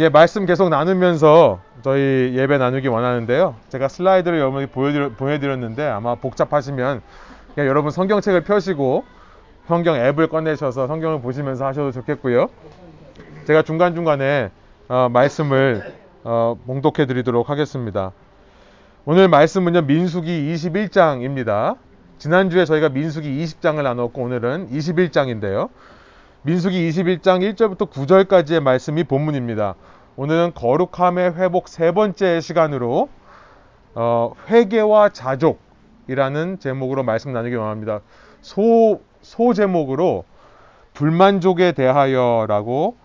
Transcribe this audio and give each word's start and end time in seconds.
예, 0.00 0.08
말씀 0.08 0.46
계속 0.46 0.70
나누면서 0.70 1.60
저희 1.82 2.32
예배 2.34 2.56
나누기 2.56 2.88
원하는데요. 2.88 3.56
제가 3.68 3.88
슬라이드를 3.88 4.68
보여드려, 4.68 5.10
보여드렸는데 5.10 5.86
아마 5.86 6.14
복잡하시면 6.14 7.02
그냥 7.54 7.68
여러분 7.68 7.90
성경책을 7.90 8.44
펴시고 8.44 9.04
성경 9.68 9.96
앱을 9.96 10.28
꺼내셔서 10.28 10.86
성경을 10.86 11.20
보시면서 11.20 11.66
하셔도 11.66 11.92
좋겠고요. 11.92 12.48
제가 13.44 13.60
중간중간에 13.60 14.50
어, 14.88 15.10
말씀을 15.12 15.92
어, 16.24 16.56
봉독해 16.66 17.04
드리도록 17.04 17.50
하겠습니다. 17.50 18.12
오늘 19.04 19.28
말씀은요, 19.28 19.82
민수기 19.82 20.54
21장입니다. 20.54 21.76
지난주에 22.16 22.64
저희가 22.64 22.88
민수기 22.88 23.28
20장을 23.44 23.82
나눴고 23.82 24.22
오늘은 24.22 24.70
21장인데요. 24.70 25.68
민수기 26.42 26.88
21장 26.88 27.54
1절부터 27.54 27.90
9절까지의 27.90 28.60
말씀이 28.60 29.04
본문입니다. 29.04 29.74
오늘은 30.16 30.52
거룩함의 30.54 31.34
회복 31.34 31.68
세 31.68 31.92
번째 31.92 32.40
시간으로 32.40 33.10
어, 33.94 34.32
회개와 34.48 35.10
자족이라는 35.10 36.58
제목으로 36.58 37.02
말씀 37.02 37.34
나누기 37.34 37.56
원합니다. 37.56 38.00
소, 38.40 39.02
소 39.20 39.52
제목으로 39.52 40.24
불만족에 40.94 41.72
대하여라고 41.72 42.96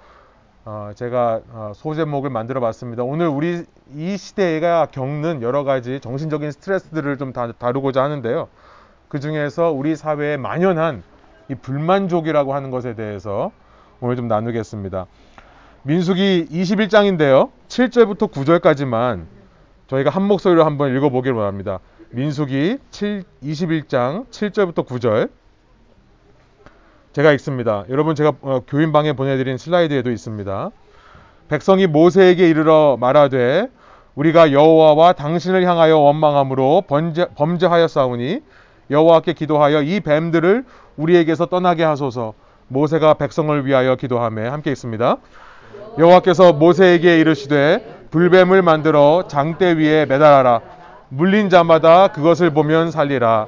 어, 0.63 0.91
제가 0.95 1.41
어, 1.51 1.71
소제목을 1.75 2.29
만들어 2.29 2.61
봤습니다. 2.61 3.03
오늘 3.03 3.27
우리 3.27 3.65
이 3.93 4.15
시대가 4.15 4.85
겪는 4.85 5.41
여러 5.41 5.65
가지 5.65 5.99
정신적인 5.99 6.51
스트레스들을 6.51 7.17
좀 7.17 7.33
다, 7.33 7.51
다루고자 7.51 8.01
하는데요. 8.01 8.47
그 9.09 9.19
중에서 9.19 9.71
우리 9.71 9.97
사회에 9.97 10.37
만연한 10.37 11.03
이 11.49 11.55
불만족이라고 11.55 12.53
하는 12.53 12.71
것에 12.71 12.95
대해서 12.95 13.51
오늘 13.99 14.15
좀 14.15 14.27
나누겠습니다. 14.27 15.05
민숙이 15.83 16.47
21장인데요. 16.49 17.51
7절부터 17.67 18.31
9절까지만 18.31 19.25
저희가 19.87 20.09
한 20.09 20.23
목소리로 20.23 20.65
한번 20.65 20.95
읽어보기를 20.95 21.35
원합니다. 21.37 21.79
민숙이 22.09 22.79
7, 22.89 23.23
21장 23.43 24.27
7절부터 24.29 24.85
9절 24.87 25.29
제가 27.13 27.31
읽습니다. 27.33 27.85
여러분 27.89 28.15
제가 28.15 28.33
어, 28.41 28.61
교인방에 28.67 29.13
보내드린 29.13 29.57
슬라이드에도 29.57 30.11
있습니다. 30.11 30.71
백성이 31.47 31.87
모세에게 31.87 32.49
이르러 32.49 32.97
말하되 32.99 33.67
우리가 34.15 34.51
여호와와 34.51 35.13
당신을 35.13 35.63
향하여 35.65 35.97
원망함으로 35.97 36.83
범죄, 36.87 37.27
범죄하였사오니 37.35 38.41
여호와께 38.89 39.33
기도하여 39.33 39.81
이 39.81 39.99
뱀들을 39.99 40.65
우리에게서 40.97 41.47
떠나게 41.47 41.83
하소서. 41.83 42.33
모세가 42.67 43.15
백성을 43.15 43.65
위하여 43.65 43.95
기도하며 43.95 44.51
함께 44.51 44.71
있습니다. 44.71 45.17
여호와께서 45.97 46.53
모세에게 46.53 47.19
이르시되 47.19 48.07
불뱀을 48.11 48.61
만들어 48.61 49.25
장대 49.27 49.73
위에 49.73 50.05
매달아라. 50.05 50.61
물린 51.09 51.49
자마다 51.49 52.09
그것을 52.09 52.49
보면 52.51 52.91
살리라. 52.91 53.47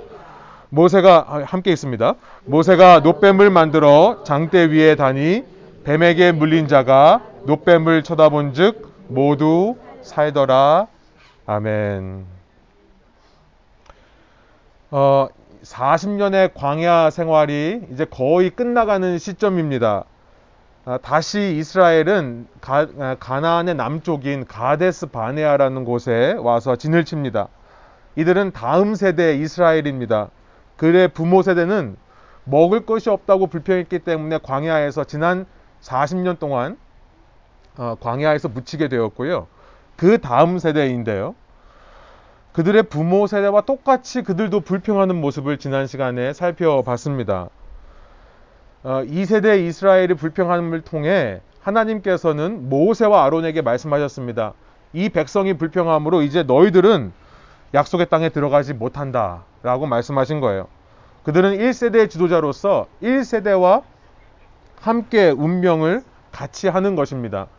모세가 0.70 1.26
아, 1.28 1.44
함께 1.46 1.72
있습니다. 1.72 2.14
모세가 2.46 3.00
노뱀을 3.00 3.50
만들어 3.50 4.22
장대 4.24 4.66
위에 4.66 4.96
다니 4.96 5.44
뱀에게 5.84 6.34
물린 6.34 6.68
자가 6.68 7.22
노뱀을 7.46 8.04
쳐다본즉 8.04 8.88
모두 9.08 9.76
살더라. 10.02 10.88
아멘. 11.46 12.37
어, 14.90 15.28
40년의 15.64 16.52
광야 16.54 17.10
생활이 17.10 17.82
이제 17.92 18.06
거의 18.06 18.50
끝나가는 18.50 19.18
시점입니다. 19.18 20.06
아, 20.86 20.98
다시 21.02 21.58
이스라엘은 21.58 22.48
가, 22.62 22.88
아, 22.98 23.16
가나안의 23.20 23.76
남쪽인 23.76 24.46
가데스 24.46 25.08
바네아라는 25.08 25.84
곳에 25.84 26.38
와서 26.40 26.78
진을 26.78 27.04
칩니다. 27.04 27.50
이들은 28.16 28.54
다음 28.54 28.96
세대 28.96 29.36
이스라엘입니다. 29.36 30.30
그의 30.78 31.10
부모 31.10 31.42
세대는 31.42 31.98
먹을 32.46 32.86
것이 32.86 33.10
없다고 33.10 33.48
불평했기 33.48 34.00
때문에 34.00 34.40
광야에서 34.42 35.04
지난 35.04 35.46
40년 35.82 36.40
동안 36.40 36.78
어, 37.78 37.96
광야에서 38.00 38.48
묻히게 38.48 38.88
되었고요. 38.88 39.48
그 39.98 40.20
다음 40.20 40.58
세대인데요. 40.58 41.36
그들의 42.58 42.84
부모 42.90 43.28
세대와 43.28 43.62
똑같이 43.62 44.24
그들도 44.24 44.62
불평하는 44.62 45.22
모습을 45.22 45.60
지난 45.60 45.86
시간에 45.86 46.34
살펴봤습니다. 46.34 47.50
어, 48.82 49.04
이 49.06 49.26
세대 49.26 49.64
이스라엘이 49.64 50.16
불평함을 50.16 50.82
통해 50.82 51.42
하나님께서는 51.62 52.68
모세와 52.68 53.26
아론에게 53.26 53.62
말씀하셨습니다. 53.62 54.54
이 54.94 55.10
백성이 55.10 55.54
불평함으로 55.54 56.24
이제 56.24 56.42
너희들은 56.42 57.12
약속의 57.76 58.10
땅에 58.10 58.30
들어가지 58.30 58.74
못한다. 58.74 59.44
라고 59.62 59.86
말씀하신 59.86 60.40
거예요. 60.40 60.68
그들은 61.26 61.60
1세대의 61.60 62.10
지도자로서 62.10 62.88
1세대와 63.04 63.84
함께 64.82 65.30
운명을 65.30 66.02
같이 66.32 66.68
하는 66.68 66.96
것입니다. 66.96 67.50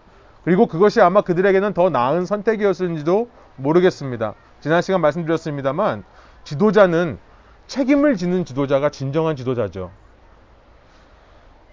그리고 0.43 0.67
그것이 0.67 1.01
아마 1.01 1.21
그들에게는 1.21 1.73
더 1.73 1.89
나은 1.89 2.27
선택이었을지도 2.27 3.29
모르겠습니다. 3.55 4.35
지난 4.61 4.83
시간 4.83 5.01
말씀드렸습니다만 5.01 6.05
지도자는 6.45 7.19
책임을 7.67 8.17
지는 8.17 8.45
지도자가 8.45 8.91
진정한 8.91 9.37
지도자죠. 9.37 9.91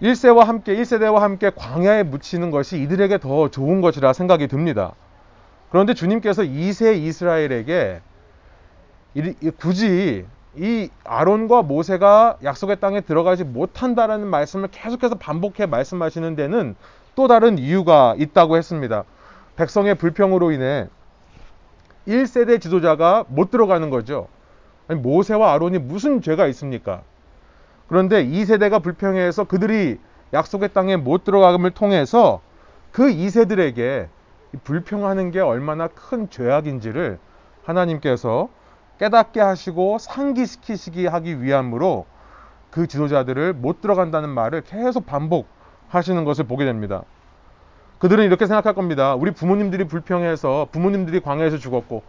1세와 0.02 0.44
함께 0.44 0.76
1세대와 0.76 1.20
함께 1.20 1.50
광야에 1.54 2.02
묻히는 2.02 2.50
것이 2.50 2.80
이들에게 2.82 3.18
더 3.18 3.48
좋은 3.48 3.80
것이라 3.80 4.12
생각이 4.12 4.46
듭니다. 4.46 4.92
그런데 5.70 5.94
주님께서 5.94 6.42
2세 6.42 6.98
이스라엘에게 6.98 8.02
굳이 9.56 10.26
이 10.54 10.90
아론과 11.04 11.62
모세가 11.62 12.38
약속의 12.44 12.80
땅에 12.80 13.00
들어가지 13.00 13.44
못한다라는 13.44 14.26
말씀을 14.28 14.68
계속해서 14.70 15.16
반복해 15.16 15.66
말씀하시는 15.66 16.36
데는 16.36 16.76
또 17.14 17.28
다른 17.28 17.58
이유가 17.58 18.14
있다고 18.18 18.56
했습니다. 18.56 19.04
백성의 19.56 19.96
불평으로 19.96 20.52
인해 20.52 20.88
1세대 22.06 22.60
지도자가 22.60 23.24
못 23.28 23.50
들어가는 23.50 23.90
거죠. 23.90 24.28
아니, 24.88 25.00
모세와 25.00 25.52
아론이 25.52 25.78
무슨 25.78 26.22
죄가 26.22 26.46
있습니까? 26.48 27.02
그런데 27.88 28.24
2세대가 28.24 28.82
불평해서 28.82 29.44
그들이 29.44 29.98
약속의 30.32 30.70
땅에 30.72 30.96
못 30.96 31.24
들어감을 31.24 31.70
통해서 31.72 32.40
그 32.92 33.04
2세들에게 33.04 34.08
불평하는 34.64 35.30
게 35.30 35.40
얼마나 35.40 35.88
큰 35.88 36.30
죄악인지를 36.30 37.18
하나님께서 37.64 38.48
깨닫게 38.98 39.40
하시고 39.40 39.98
상기시키시기 39.98 41.06
하기 41.06 41.42
위함으로 41.42 42.06
그 42.70 42.86
지도자들을 42.86 43.54
못 43.54 43.80
들어간다는 43.80 44.30
말을 44.30 44.62
계속 44.62 45.06
반복하시는 45.06 46.24
것을 46.24 46.46
보게 46.46 46.64
됩니다. 46.64 47.04
그들은 47.98 48.24
이렇게 48.24 48.46
생각할 48.46 48.74
겁니다. 48.74 49.14
우리 49.14 49.30
부모님들이 49.30 49.84
불평해서 49.84 50.68
부모님들이 50.70 51.20
광야에서 51.20 51.58
죽었고 51.58 52.02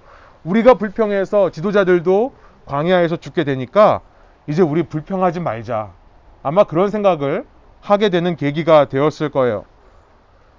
우리가 0.43 0.75
불평해서 0.75 1.51
지도자들도 1.51 2.33
광야에서 2.65 3.17
죽게 3.17 3.43
되니까 3.43 4.01
이제 4.47 4.61
우리 4.61 4.83
불평하지 4.83 5.39
말자. 5.39 5.91
아마 6.43 6.63
그런 6.65 6.89
생각을 6.89 7.45
하게 7.81 8.09
되는 8.09 8.35
계기가 8.35 8.85
되었을 8.85 9.29
거예요. 9.29 9.65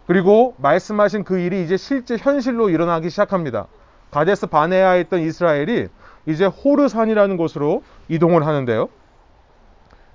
그리고 0.07 0.55
말씀하신 0.59 1.25
그 1.25 1.39
일이 1.39 1.63
이제 1.63 1.77
실제 1.77 2.17
현실로 2.17 2.71
일어나기 2.71 3.11
시작합니다. 3.11 3.67
가데스 4.11 4.47
바네아에 4.47 5.03
있던 5.03 5.21
이스라엘이 5.21 5.89
이제 6.27 6.47
호르산이라는 6.47 7.37
곳으로 7.37 7.83
이동을 8.09 8.47
하는데요. 8.47 8.89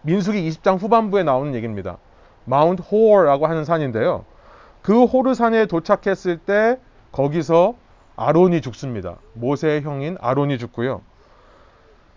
민수기 0.02 0.50
20장 0.50 0.81
후반부에 0.81 1.23
나오는 1.23 1.53
얘기입니다. 1.53 1.97
마운트 2.46 2.81
호어라고 2.81 3.46
하는 3.47 3.63
산인데요. 3.66 4.25
그 4.84 5.06
호르산에 5.06 5.66
도착했을 5.66 6.38
때 6.38 6.78
거기서 7.12 7.76
아론이 8.16 8.62
죽습니다. 8.62 9.16
모세의 9.34 9.82
형인 9.82 10.18
아론이 10.22 10.58
죽고요. 10.59 11.02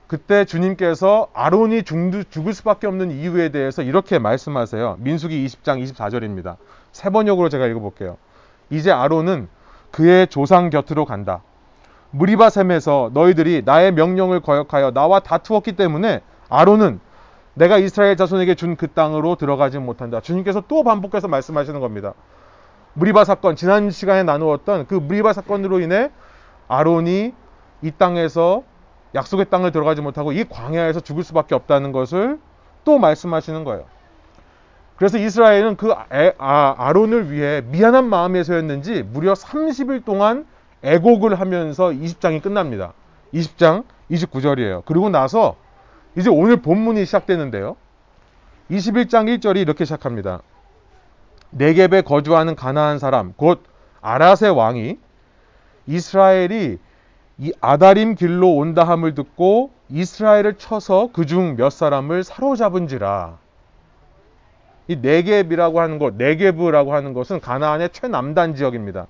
그때 0.08 0.44
주님께서 0.44 1.28
아론이 1.32 1.84
죽을 1.84 2.52
수밖에 2.54 2.86
없는 2.86 3.10
이유에 3.10 3.48
대해서 3.48 3.82
이렇게 3.82 4.18
말씀하세요. 4.18 4.96
민수기 5.00 5.46
20장 5.46 5.82
24절입니다. 5.82 6.56
세 6.92 7.10
번역으로 7.10 7.48
제가 7.48 7.66
읽어볼게요. 7.66 8.16
이제 8.70 8.90
아론은 8.90 9.48
그의 9.90 10.26
조상 10.26 10.70
곁으로 10.70 11.04
간다. 11.04 11.42
무리바셈에서 12.10 13.10
너희들이 13.14 13.62
나의 13.64 13.92
명령을 13.92 14.40
거역하여 14.40 14.92
나와 14.92 15.20
다투었기 15.20 15.72
때문에 15.72 16.20
아론은 16.48 17.00
내가 17.54 17.78
이스라엘 17.78 18.16
자손에게 18.16 18.54
준 18.54 18.76
그 18.76 18.88
땅으로 18.88 19.36
들어가지 19.36 19.78
못한다. 19.78 20.20
주님께서 20.20 20.64
또 20.68 20.82
반복해서 20.84 21.26
말씀하시는 21.28 21.80
겁니다. 21.80 22.14
무리바 22.96 23.24
사건, 23.24 23.56
지난 23.56 23.90
시간에 23.90 24.22
나누었던 24.22 24.86
그 24.86 24.94
무리바 24.94 25.34
사건으로 25.34 25.80
인해 25.80 26.10
아론이 26.66 27.34
이 27.82 27.90
땅에서 27.90 28.62
약속의 29.14 29.50
땅을 29.50 29.70
들어가지 29.70 30.00
못하고 30.00 30.32
이 30.32 30.44
광야에서 30.44 31.00
죽을 31.00 31.22
수밖에 31.22 31.54
없다는 31.54 31.92
것을 31.92 32.38
또 32.84 32.98
말씀하시는 32.98 33.64
거예요. 33.64 33.84
그래서 34.96 35.18
이스라엘은 35.18 35.76
그 35.76 35.94
애, 36.10 36.32
아, 36.38 36.74
아론을 36.78 37.30
위해 37.30 37.62
미안한 37.66 38.08
마음에서였는지 38.08 39.02
무려 39.02 39.34
30일 39.34 40.06
동안 40.06 40.46
애곡을 40.82 41.38
하면서 41.38 41.90
20장이 41.90 42.42
끝납니다. 42.42 42.94
20장 43.34 43.84
29절이에요. 44.10 44.82
그리고 44.86 45.10
나서 45.10 45.56
이제 46.16 46.30
오늘 46.30 46.62
본문이 46.62 47.04
시작되는데요. 47.04 47.76
21장 48.70 49.38
1절이 49.38 49.58
이렇게 49.58 49.84
시작합니다. 49.84 50.40
네겝에 51.50 52.02
거주하는 52.02 52.56
가나안 52.56 52.98
사람 52.98 53.32
곧 53.36 53.62
아라세 54.00 54.48
왕이 54.48 54.98
이스라엘이 55.86 56.78
이 57.38 57.52
아다림 57.60 58.14
길로 58.14 58.54
온다 58.54 58.84
함을 58.84 59.14
듣고 59.14 59.70
이스라엘을 59.88 60.54
쳐서 60.58 61.10
그 61.12 61.26
중 61.26 61.56
몇 61.56 61.70
사람을 61.70 62.24
사로잡은지라. 62.24 63.38
이 64.88 64.96
네겝이라고 64.96 65.80
하는 65.80 65.98
것, 65.98 66.14
네겝이라고 66.14 66.94
하는 66.94 67.12
것은 67.12 67.40
가나안의 67.40 67.90
최남단 67.92 68.54
지역입니다. 68.54 69.06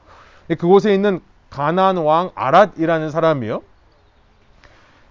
그곳에 0.49 0.95
있는 0.95 1.21
가나안 1.51 1.99
왕 1.99 2.31
아랏이라는 2.31 3.11
사람이요. 3.11 3.63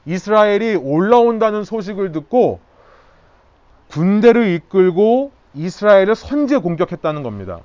이스라엘이 0.06 0.75
올라온다는 0.75 1.63
소식을 1.63 2.12
듣고 2.12 2.60
군대를 3.89 4.48
이끌고 4.48 5.31
이스라엘을 5.55 6.15
선제 6.15 6.57
공격했다는 6.57 7.23
겁니다. 7.23 7.61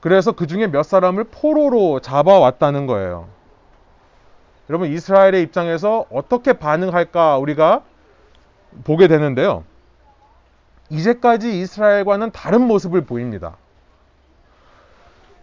그래서 0.00 0.32
그 0.32 0.46
중에 0.46 0.68
몇 0.68 0.82
사람을 0.84 1.24
포로로 1.24 2.00
잡아왔다는 2.00 2.86
거예요. 2.86 3.28
여러분, 4.68 4.90
이스라엘의 4.90 5.42
입장에서 5.42 6.06
어떻게 6.10 6.52
반응할까 6.52 7.38
우리가 7.38 7.82
보게 8.84 9.08
되는데요. 9.08 9.64
이제까지 10.90 11.60
이스라엘과는 11.60 12.30
다른 12.32 12.62
모습을 12.62 13.04
보입니다. 13.04 13.56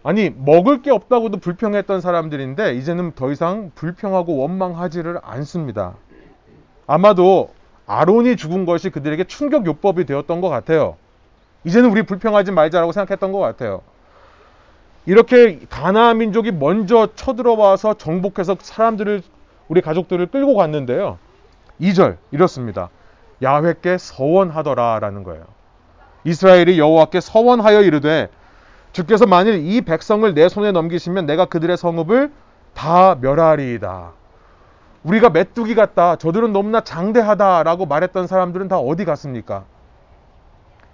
아니, 0.04 0.30
먹을 0.30 0.82
게 0.82 0.92
없다고도 0.92 1.38
불평했던 1.40 2.02
사람들인데, 2.02 2.76
이제는 2.76 3.14
더 3.16 3.32
이상 3.32 3.72
불평하고 3.76 4.38
원망하지를 4.38 5.20
않습니다. 5.24 5.96
아마도 6.88 7.54
아론이 7.86 8.38
죽은 8.38 8.66
것이 8.66 8.90
그들에게 8.90 9.26
충격 9.26 9.66
요법이 9.66 10.06
되었던 10.06 10.42
것 10.42 10.50
같아요. 10.50 10.98
이제는 11.64 11.90
우리 11.90 12.04
불평하지 12.04 12.52
말자라고 12.52 12.92
생각했던 12.92 13.32
것 13.32 13.40
같아요. 13.40 13.82
이렇게 15.06 15.60
가나안 15.70 16.20
민족이 16.20 16.52
먼저 16.52 17.10
쳐들어와서 17.16 17.96
정복해서 17.96 18.56
사람들을 18.60 19.22
우리 19.68 19.82
가족들을 19.82 20.28
끌고 20.28 20.56
갔는데요. 20.56 21.18
2절 21.82 22.18
이렇습니다. 22.32 22.90
야훼께 23.42 23.98
서원하더라라는 23.98 25.24
거예요. 25.24 25.44
이스라엘이 26.24 26.80
여호와께 26.80 27.20
서원하여 27.20 27.82
이르되 27.82 28.30
주께서 28.94 29.26
만일 29.26 29.66
이 29.66 29.82
백성을 29.82 30.32
내 30.34 30.48
손에 30.48 30.72
넘기시면 30.72 31.26
내가 31.26 31.46
그들의 31.46 31.76
성읍을 31.76 32.32
다 32.74 33.18
멸하리이다. 33.20 34.14
우리가 35.04 35.30
메뚜기 35.30 35.76
같다. 35.76 36.16
저들은 36.16 36.54
너무나 36.54 36.82
장대하다라고 36.82 37.86
말했던 37.86 38.28
사람들은 38.28 38.68
다 38.68 38.78
어디 38.78 39.06
갔습니까? 39.06 39.66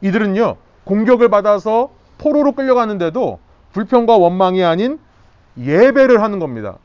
이들은요, 0.01 0.57
공격을 0.85 1.29
받아서 1.29 1.91
포로로 2.17 2.53
끌려가는데도 2.53 3.39
불평과 3.71 4.17
원망이 4.17 4.63
아닌 4.63 5.00
예배를 5.57 6.21
하는 6.21 6.39
겁니다. 6.39 6.77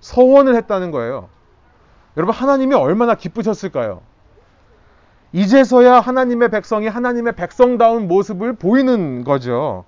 서원을 0.00 0.54
했다는 0.54 0.90
거예요. 0.90 1.28
여러분, 2.16 2.34
하나님이 2.34 2.74
얼마나 2.74 3.14
기쁘셨을까요? 3.14 4.00
이제서야 5.32 6.00
하나님의 6.00 6.50
백성이 6.50 6.88
하나님의 6.88 7.34
백성다운 7.34 8.08
모습을 8.08 8.54
보이는 8.54 9.24
거죠. 9.24 9.84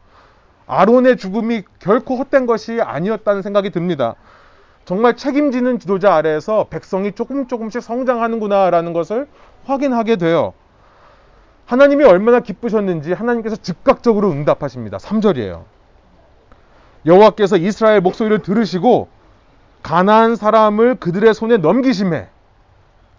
아론의 0.67 1.17
죽음이 1.17 1.63
결코 1.79 2.17
헛된 2.17 2.47
것이 2.47 2.81
아니었다는 2.81 3.43
생각이 3.43 3.71
듭니다. 3.71 4.17
정말 4.91 5.15
책임지는 5.15 5.79
지도자 5.79 6.17
아래에서 6.17 6.67
백성이 6.69 7.13
조금 7.13 7.47
조금씩 7.47 7.81
성장하는구나라는 7.81 8.93
것을 8.93 9.29
확인하게 9.65 10.17
돼요. 10.17 10.53
하나님이 11.65 12.03
얼마나 12.03 12.41
기쁘셨는지 12.41 13.13
하나님께서 13.13 13.55
즉각적으로 13.55 14.33
응답하십니다. 14.33 14.99
3절이에요. 14.99 15.63
여호와께서 17.07 17.57
이스라엘 17.59 18.01
목소리를 18.01 18.43
들으시고 18.43 19.07
가나안 19.85 20.35
사람을 20.35 20.97
그들의 20.97 21.35
손에 21.35 21.59
넘기심에 21.59 22.27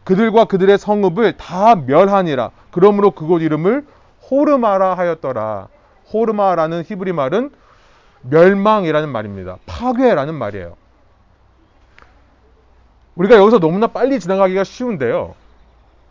그들과 0.03 0.44
그들의 0.44 0.77
성읍을 0.77 1.38
다 1.38 1.75
멸하니라. 1.75 2.51
그러므로 2.71 3.12
그곳 3.12 3.41
이름을 3.41 3.85
호르마라 4.29 4.95
하였더라. 4.95 5.69
호르마라는 6.12 6.83
히브리 6.85 7.13
말은 7.13 7.51
멸망이라는 8.24 9.07
말입니다. 9.07 9.56
파괴라는 9.67 10.35
말이에요. 10.35 10.80
우리가 13.21 13.38
여기서 13.38 13.59
너무나 13.59 13.85
빨리 13.85 14.19
지나가기가 14.19 14.63
쉬운데요. 14.63 15.35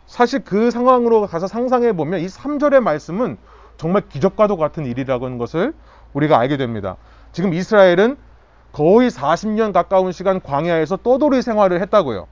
사실 0.07 0.43
그 0.45 0.71
상황으로 0.71 1.27
가서 1.27 1.45
상상해 1.45 1.91
보면 1.91 2.21
이 2.21 2.27
3절의 2.27 2.79
말씀은 2.79 3.37
정말 3.75 4.03
기적과도 4.07 4.55
같은 4.55 4.85
일이라는 4.85 5.37
것을 5.37 5.73
우리가 6.13 6.39
알게 6.39 6.55
됩니다. 6.55 6.95
지금 7.33 7.53
이스라엘은 7.53 8.15
거의 8.71 9.09
40년 9.09 9.73
가까운 9.73 10.13
시간 10.13 10.39
광야에서 10.39 10.97
떠돌이 10.97 11.41
생활을 11.41 11.81
했다고요. 11.81 12.27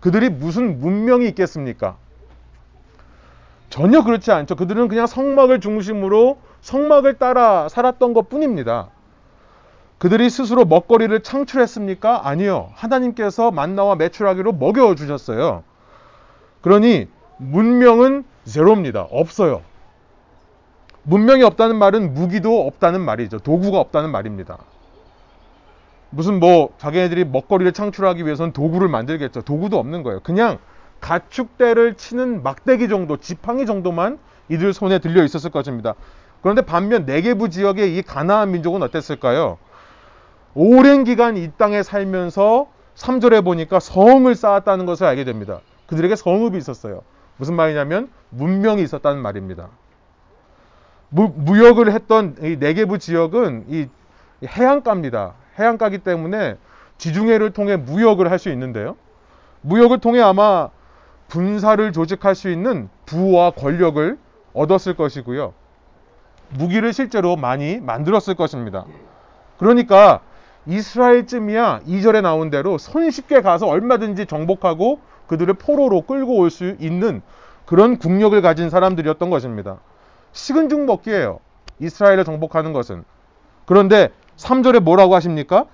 그들이 0.00 0.28
무슨 0.28 0.80
문명이 0.80 1.26
있겠습니까? 1.28 1.96
전혀 3.70 4.02
그렇지 4.04 4.30
않죠. 4.30 4.56
그들은 4.56 4.88
그냥 4.88 5.06
성막을 5.06 5.60
중심으로 5.60 6.36
성막을 6.60 7.14
따라 7.14 7.70
살았던 7.70 8.12
것 8.12 8.28
뿐입니다. 8.28 8.90
그들이 10.02 10.30
스스로 10.30 10.64
먹거리를 10.64 11.20
창출했습니까? 11.20 12.26
아니요. 12.26 12.70
하나님께서 12.74 13.52
만나와 13.52 13.94
매출하기로 13.94 14.54
먹여주셨어요. 14.54 15.62
그러니 16.60 17.06
문명은 17.36 18.24
제로입니다. 18.42 19.02
없어요. 19.12 19.62
문명이 21.04 21.44
없다는 21.44 21.76
말은 21.76 22.14
무기도 22.14 22.66
없다는 22.66 23.00
말이죠. 23.00 23.38
도구가 23.38 23.78
없다는 23.78 24.10
말입니다. 24.10 24.58
무슨 26.10 26.40
뭐 26.40 26.74
자기네들이 26.78 27.24
먹거리를 27.26 27.70
창출하기 27.70 28.24
위해서는 28.24 28.52
도구를 28.52 28.88
만들겠죠. 28.88 29.42
도구도 29.42 29.78
없는 29.78 30.02
거예요. 30.02 30.18
그냥 30.24 30.58
가축대를 31.00 31.94
치는 31.94 32.42
막대기 32.42 32.88
정도, 32.88 33.18
지팡이 33.18 33.66
정도만 33.66 34.18
이들 34.48 34.72
손에 34.72 34.98
들려 34.98 35.22
있었을 35.22 35.50
것입니다. 35.50 35.94
그런데 36.40 36.62
반면 36.62 37.06
네개부 37.06 37.50
지역의 37.50 37.96
이 37.96 38.02
가나안 38.02 38.50
민족은 38.50 38.82
어땠을까요? 38.82 39.58
오랜 40.54 41.04
기간 41.04 41.36
이 41.36 41.50
땅에 41.56 41.82
살면서 41.82 42.68
3절에 42.94 43.44
보니까 43.44 43.80
성을 43.80 44.34
쌓았다는 44.34 44.86
것을 44.86 45.06
알게 45.06 45.24
됩니다. 45.24 45.60
그들에게 45.86 46.14
성읍이 46.16 46.58
있었어요. 46.58 47.02
무슨 47.36 47.54
말이냐면 47.54 48.10
문명이 48.30 48.82
있었다는 48.82 49.20
말입니다. 49.22 49.68
무, 51.08 51.32
무역을 51.34 51.92
했던 51.92 52.36
이 52.42 52.56
네개부 52.58 52.98
지역은 52.98 53.66
이 53.68 53.88
해안가입니다. 54.46 55.34
해안가기 55.58 55.98
때문에 55.98 56.56
지중해를 56.98 57.50
통해 57.52 57.76
무역을 57.76 58.30
할 58.30 58.38
수 58.38 58.48
있는데요. 58.50 58.96
무역을 59.62 59.98
통해 60.00 60.20
아마 60.20 60.68
군사를 61.28 61.92
조직할 61.92 62.34
수 62.34 62.50
있는 62.50 62.88
부와 63.06 63.52
권력을 63.52 64.18
얻었을 64.52 64.94
것이고요. 64.94 65.54
무기를 66.50 66.92
실제로 66.92 67.36
많이 67.36 67.78
만들었을 67.80 68.34
것입니다. 68.36 68.84
그러니까 69.58 70.20
이스라엘쯤이야 70.66 71.80
2절에 71.86 72.22
나온 72.22 72.50
대로 72.50 72.78
손쉽게 72.78 73.40
가서 73.42 73.66
얼마든지 73.66 74.26
정복하고 74.26 75.00
그들을 75.26 75.54
포로로 75.54 76.02
끌고 76.02 76.36
올 76.36 76.50
수 76.50 76.76
있는 76.78 77.22
그런 77.66 77.96
국력을 77.98 78.40
가진 78.42 78.70
사람들이었던 78.70 79.30
것입니다. 79.30 79.78
식은 80.32 80.68
죽 80.68 80.84
먹기예요. 80.84 81.40
이스라엘을 81.78 82.24
정복하는 82.24 82.72
것은. 82.72 83.04
그런데 83.66 84.10
3절에 84.36 84.80
뭐라고 84.80 85.14
하십니까? 85.14 85.66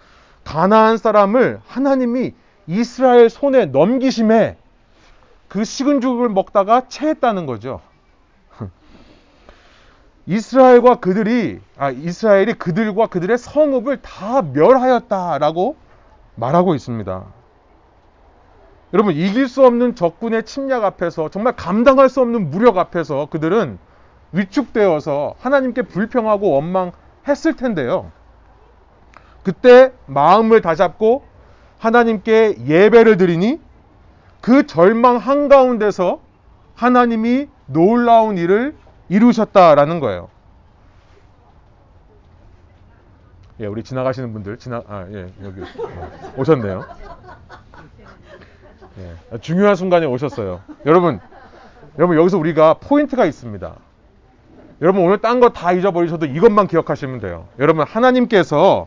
가나안 0.45 0.97
사람을 0.97 1.61
하나님이 1.67 2.35
이스라엘 2.67 3.29
손에 3.31 3.67
넘기심에 3.67 4.57
그 5.49 5.65
식은 5.65 6.01
죽을 6.01 6.29
먹다가 6.29 6.89
체했다는 6.89 7.47
거죠. 7.47 7.81
이스라엘과 10.29 10.97
그들이 10.97 11.59
아 11.79 11.91
이스라엘이 11.91 12.53
그들과 12.55 13.07
그들의 13.07 13.39
성읍을 13.39 14.03
다 14.03 14.43
멸하였다라고 14.43 15.77
말하고 16.35 16.75
있습니다. 16.75 17.25
여러분 18.93 19.15
이길 19.15 19.49
수 19.49 19.65
없는 19.65 19.95
적군의 19.95 20.45
침략 20.45 20.85
앞에서 20.85 21.31
정말 21.31 21.57
감당할 21.57 22.11
수 22.11 22.21
없는 22.21 22.51
무력 22.51 22.77
앞에서 22.77 23.29
그들은 23.31 23.79
위축되어서 24.33 25.35
하나님께 25.39 25.83
불평하고 25.83 26.51
원망했을 26.51 27.57
텐데요. 27.57 28.13
그때 29.43 29.93
마음을 30.05 30.61
다잡고 30.61 31.23
하나님께 31.79 32.67
예배를 32.67 33.17
드리니 33.17 33.61
그 34.43 34.67
절망 34.67 35.17
한가운데서 35.17 36.21
하나님이 36.75 37.49
놀라운 37.67 38.37
일을 38.37 38.75
이루셨다라는 39.09 40.01
거예요. 40.01 40.29
예, 43.61 43.67
우리 43.67 43.83
지나가시는 43.83 44.33
분들 44.33 44.59
지나 44.59 44.83
아, 44.87 45.07
예, 45.13 45.33
여기 45.43 45.61
어, 45.63 46.33
오셨네요. 46.37 46.85
예, 49.33 49.39
중요한 49.39 49.75
순간에 49.75 50.07
오셨어요. 50.07 50.61
여러분, 50.87 51.19
여러분 51.99 52.17
여기서 52.17 52.39
우리가 52.39 52.75
포인트가 52.75 53.25
있습니다. 53.25 53.75
여러분 54.81 55.05
오늘 55.05 55.19
딴 55.19 55.41
거 55.41 55.49
다 55.49 55.73
잊어버리셔도 55.73 56.27
이것만 56.27 56.69
기억하시면 56.69 57.19
돼요. 57.19 57.49
여러분 57.59 57.85
하나님께서 57.85 58.87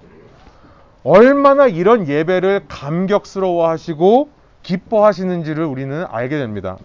얼마나 1.04 1.68
이런 1.68 2.08
예배를 2.08 2.66
감격스러워하시고 2.70 4.30
기뻐하시는지를 4.64 5.66
우리는 5.66 6.06
알게 6.10 6.38
됩니다. 6.38 6.78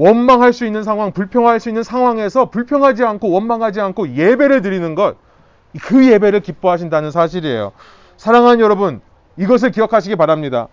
원망할 0.00 0.54
수 0.54 0.64
있는 0.64 0.82
상황, 0.82 1.12
불평할 1.12 1.60
수 1.60 1.68
있는 1.68 1.82
상황에서 1.82 2.48
불평하지 2.48 3.04
않고 3.04 3.30
원망하지 3.30 3.82
않고 3.82 4.14
예배를 4.14 4.62
드리는 4.62 4.94
것, 4.94 5.16
그 5.82 6.06
예배를 6.10 6.40
기뻐하신다는 6.40 7.10
사실이에요. 7.10 7.72
사랑하는 8.16 8.60
여러분, 8.60 9.02
이것을 9.36 9.70
기억하시기 9.70 10.16
바랍니다. 10.16 10.68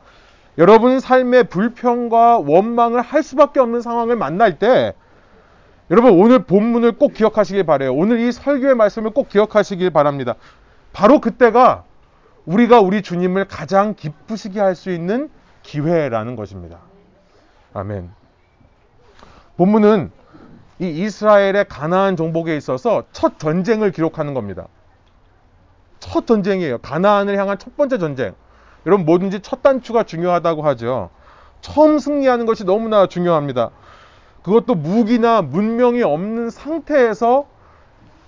여러분 0.57 1.01
삶의 1.01 1.49
불평과 1.49 2.39
원망을 2.39 3.01
할 3.01 3.21
수밖에 3.21 3.59
없는 3.59 3.81
상황을 3.81 4.15
만날 4.15 4.59
때, 4.59 4.93
여러분 5.91 6.13
오늘 6.13 6.43
본문을 6.43 6.93
꼭 6.93 7.13
기억하시길 7.13 7.65
바래요. 7.65 7.93
오늘 7.93 8.21
이 8.21 8.31
설교의 8.31 8.75
말씀을 8.75 9.11
꼭 9.11 9.27
기억하시길 9.27 9.89
바랍니다. 9.89 10.35
바로 10.93 11.19
그때가 11.19 11.83
우리가 12.45 12.79
우리 12.79 13.01
주님을 13.01 13.45
가장 13.49 13.93
기쁘시게 13.93 14.61
할 14.61 14.73
수 14.73 14.89
있는 14.89 15.29
기회라는 15.63 16.37
것입니다. 16.37 16.77
아멘. 17.73 18.16
본문은 19.57 20.11
이 20.79 20.87
이스라엘의 20.87 21.65
가나안 21.67 22.15
정복에 22.15 22.55
있어서 22.55 23.03
첫 23.11 23.39
전쟁을 23.39 23.91
기록하는 23.91 24.33
겁니다. 24.33 24.67
첫 25.99 26.27
전쟁이에요. 26.27 26.77
가나안을 26.79 27.37
향한 27.37 27.57
첫 27.57 27.75
번째 27.75 27.97
전쟁. 27.97 28.33
여러분 28.85 29.05
뭐든지 29.05 29.41
첫 29.41 29.63
단추가 29.63 30.03
중요하다고 30.03 30.61
하죠. 30.61 31.09
처음 31.61 31.97
승리하는 31.97 32.45
것이 32.45 32.63
너무나 32.63 33.07
중요합니다. 33.07 33.71
그것도 34.43 34.75
무기나 34.75 35.41
문명이 35.41 36.03
없는 36.03 36.51
상태에서 36.51 37.47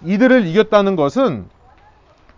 이들을 0.03 0.47
이겼다는 0.47 0.95
것은 0.95 1.47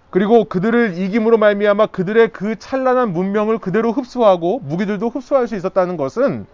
그리고 0.10 0.44
그들을 0.44 0.98
이김으로 0.98 1.38
말미암아 1.38 1.88
그들의 1.88 2.34
그 2.34 2.60
찬란한 2.60 3.14
문명을 3.14 3.60
그대로 3.60 3.94
흡수하고 3.94 4.60
무기들도 4.60 5.10
흡수할 5.10 5.48
수 5.48 5.56
있었다는 5.56 5.96
것은 5.96 6.46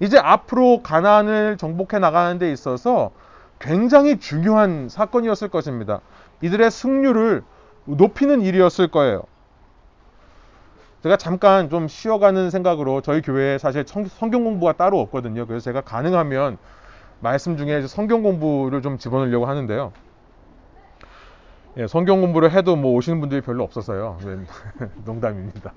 이제 0.00 0.18
앞으로 0.18 0.82
가나안을 0.82 1.56
정복해 1.56 1.98
나가는 1.98 2.38
데 2.38 2.50
있어서 2.52 3.12
굉장히 3.58 4.18
중요한 4.18 4.88
사건이었을 4.88 5.48
것입니다. 5.48 6.00
이들의 6.42 6.70
승률을 6.70 7.42
높이는 7.84 8.42
일이었을 8.42 8.88
거예요. 8.88 9.22
제가 11.02 11.16
잠깐 11.18 11.68
좀 11.68 11.86
쉬어가는 11.86 12.50
생각으로 12.50 13.02
저희 13.02 13.20
교회에 13.20 13.58
사실 13.58 13.84
성경 13.86 14.44
공부가 14.44 14.72
따로 14.72 15.00
없거든요. 15.00 15.46
그래서 15.46 15.64
제가 15.64 15.82
가능하면 15.82 16.56
말씀 17.20 17.56
중에 17.56 17.86
성경 17.86 18.22
공부를 18.22 18.82
좀 18.82 18.98
집어넣으려고 18.98 19.46
하는데요. 19.46 19.92
예, 21.76 21.86
성경 21.86 22.20
공부를 22.20 22.52
해도 22.52 22.76
뭐 22.76 22.92
오시는 22.92 23.20
분들이 23.20 23.40
별로 23.40 23.64
없어서요. 23.64 24.18
네, 24.24 24.88
농담입니다. 25.04 25.72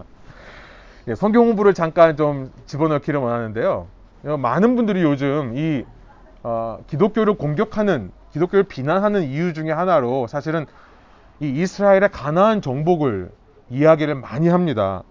예, 1.07 1.15
성경 1.15 1.45
공부를 1.47 1.73
잠깐 1.73 2.15
좀 2.15 2.51
집어넣기를 2.65 3.19
원하는데요. 3.19 3.87
어, 4.27 4.35
많은 4.35 4.75
분들이 4.75 5.01
요즘 5.03 5.57
이 5.57 5.85
어, 6.43 6.79
기독교를 6.87 7.35
공격하는 7.35 8.11
기독교를 8.33 8.63
비난하는 8.63 9.23
이유 9.23 9.53
중에 9.53 9.71
하나로 9.71 10.27
사실은 10.27 10.65
이 11.39 11.49
이스라엘의 11.49 12.09
가나안 12.11 12.61
정복을 12.61 13.31
이야기를 13.69 14.15
많이 14.15 14.49
합니다. 14.49 15.03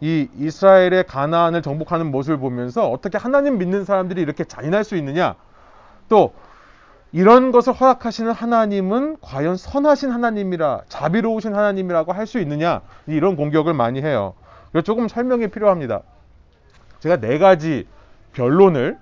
이 0.00 0.28
이스라엘의 0.36 1.04
가나안을 1.06 1.62
정복하는 1.62 2.10
모습을 2.10 2.38
보면서 2.38 2.90
어떻게 2.90 3.18
하나님 3.18 3.58
믿는 3.58 3.84
사람들이 3.84 4.20
이렇게 4.20 4.44
잔인할 4.44 4.82
수 4.82 4.96
있느냐? 4.96 5.36
또 6.08 6.34
이런 7.12 7.52
것을 7.52 7.72
허락하시는 7.72 8.32
하나님은 8.32 9.18
과연 9.20 9.56
선하신 9.56 10.10
하나님이라 10.10 10.82
자비로우신 10.88 11.54
하나님이라고 11.54 12.12
할 12.12 12.26
수 12.26 12.40
있느냐? 12.40 12.80
이런 13.06 13.36
공격을 13.36 13.74
많이 13.74 14.02
해요. 14.02 14.34
조금 14.82 15.06
설명이 15.06 15.48
필요합니다. 15.48 16.02
제가 16.98 17.18
네 17.18 17.38
가지 17.38 17.86
변론을 18.34 18.98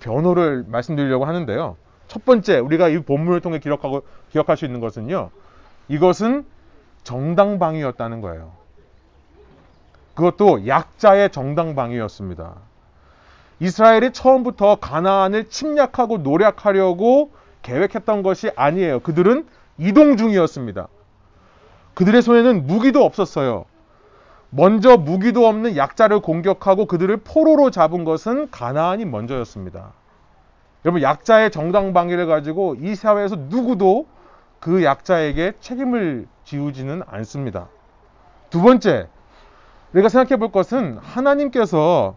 변호를 0.00 0.64
말씀드리려고 0.66 1.24
하는데요. 1.24 1.76
첫 2.08 2.24
번째 2.24 2.58
우리가 2.58 2.88
이 2.88 2.98
본문을 2.98 3.40
통해 3.40 3.58
기록하고 3.58 4.02
기억할 4.30 4.56
수 4.56 4.64
있는 4.64 4.80
것은요. 4.80 5.30
이것은 5.88 6.44
정당방위였다는 7.04 8.20
거예요. 8.20 8.52
그것도 10.14 10.66
약자의 10.66 11.30
정당방위였습니다. 11.30 12.54
이스라엘이 13.60 14.12
처음부터 14.12 14.76
가나안을 14.76 15.48
침략하고 15.48 16.18
노략하려고 16.18 17.30
계획했던 17.62 18.22
것이 18.22 18.50
아니에요. 18.56 19.00
그들은 19.00 19.46
이동 19.78 20.16
중이었습니다. 20.16 20.88
그들의 21.94 22.22
손에는 22.22 22.66
무기도 22.66 23.04
없었어요. 23.04 23.66
먼저 24.50 24.96
무기도 24.96 25.46
없는 25.46 25.76
약자를 25.76 26.20
공격하고 26.20 26.86
그들을 26.86 27.16
포로로 27.18 27.70
잡은 27.70 28.04
것은 28.04 28.50
가나안이 28.50 29.04
먼저였습니다. 29.04 29.92
여러분 30.84 31.02
약자의 31.02 31.50
정당 31.50 31.92
방위를 31.92 32.26
가지고 32.26 32.74
이 32.74 32.94
사회에서 32.94 33.36
누구도 33.36 34.06
그 34.58 34.82
약자에게 34.82 35.54
책임을 35.60 36.26
지우지는 36.44 37.02
않습니다. 37.06 37.68
두 38.50 38.60
번째, 38.60 39.08
우리가 39.92 40.08
생각해 40.08 40.38
볼 40.38 40.50
것은 40.50 40.98
하나님께서 40.98 42.16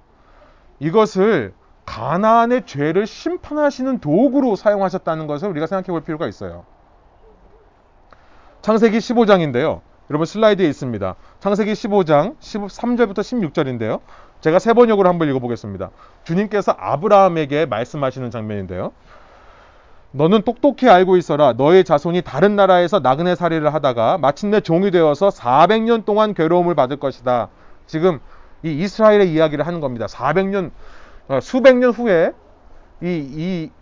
이것을 0.79 1.53
가나안의 1.85 2.65
죄를 2.65 3.05
심판하시는 3.05 3.99
도구로 3.99 4.55
사용하셨다는 4.55 5.27
것을 5.27 5.49
우리가 5.49 5.67
생각해 5.67 5.87
볼 5.87 6.01
필요가 6.01 6.27
있어요. 6.27 6.65
창세기 8.61 8.97
15장인데요. 8.97 9.81
여러분 10.09 10.25
슬라이드에 10.25 10.67
있습니다. 10.67 11.15
창세기 11.39 11.71
15장 11.73 12.37
13절부터 12.39 13.19
16절인데요. 13.19 14.01
제가 14.41 14.59
세 14.59 14.73
번역으로 14.73 15.07
한번 15.07 15.29
읽어보겠습니다. 15.29 15.91
주님께서 16.25 16.75
아브라함에게 16.77 17.65
말씀하시는 17.67 18.29
장면인데요. 18.29 18.91
너는 20.11 20.41
똑똑히 20.43 20.89
알고 20.89 21.15
있어라. 21.17 21.53
너의 21.53 21.85
자손이 21.85 22.21
다른 22.21 22.55
나라에서 22.55 22.99
나그네 22.99 23.35
살이를 23.35 23.73
하다가 23.73 24.17
마침내 24.17 24.59
종이 24.59 24.91
되어서 24.91 25.29
400년 25.29 26.05
동안 26.05 26.33
괴로움을 26.33 26.75
받을 26.75 26.97
것이다. 26.97 27.47
지금 27.87 28.19
이 28.61 28.71
이스라엘의 28.71 29.31
이야기를 29.33 29.65
하는 29.65 29.79
겁니다. 29.79 30.05
400년, 30.05 30.71
어, 31.29 31.39
수백 31.41 31.77
년 31.77 31.91
후에 31.91 32.33
이, 33.01 33.07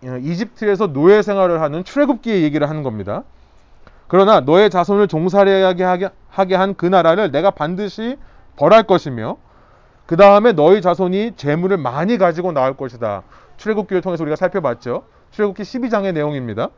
이 0.02 0.08
어, 0.08 0.16
이집트에서 0.18 0.92
노예 0.92 1.22
생활을 1.22 1.60
하는 1.60 1.84
출애굽기의 1.84 2.44
얘기를 2.44 2.68
하는 2.68 2.82
겁니다. 2.82 3.24
그러나 4.12 4.40
너의 4.40 4.68
자손을 4.68 5.08
종살이하게 5.08 6.10
하게 6.28 6.54
한 6.54 6.74
그 6.74 6.84
나라를 6.84 7.30
내가 7.30 7.50
반드시 7.50 8.18
벌할 8.56 8.82
것이며 8.82 9.38
그 10.04 10.16
다음에 10.16 10.52
너희 10.52 10.82
자손이 10.82 11.32
재물을 11.36 11.78
많이 11.78 12.18
가지고 12.18 12.52
나올 12.52 12.76
것이다. 12.76 13.22
출애굽기를 13.56 14.02
통해서 14.02 14.22
우리가 14.22 14.36
살펴봤죠. 14.36 15.04
출애굽기 15.30 15.62
12장의 15.62 16.12
내용입니다. 16.12 16.68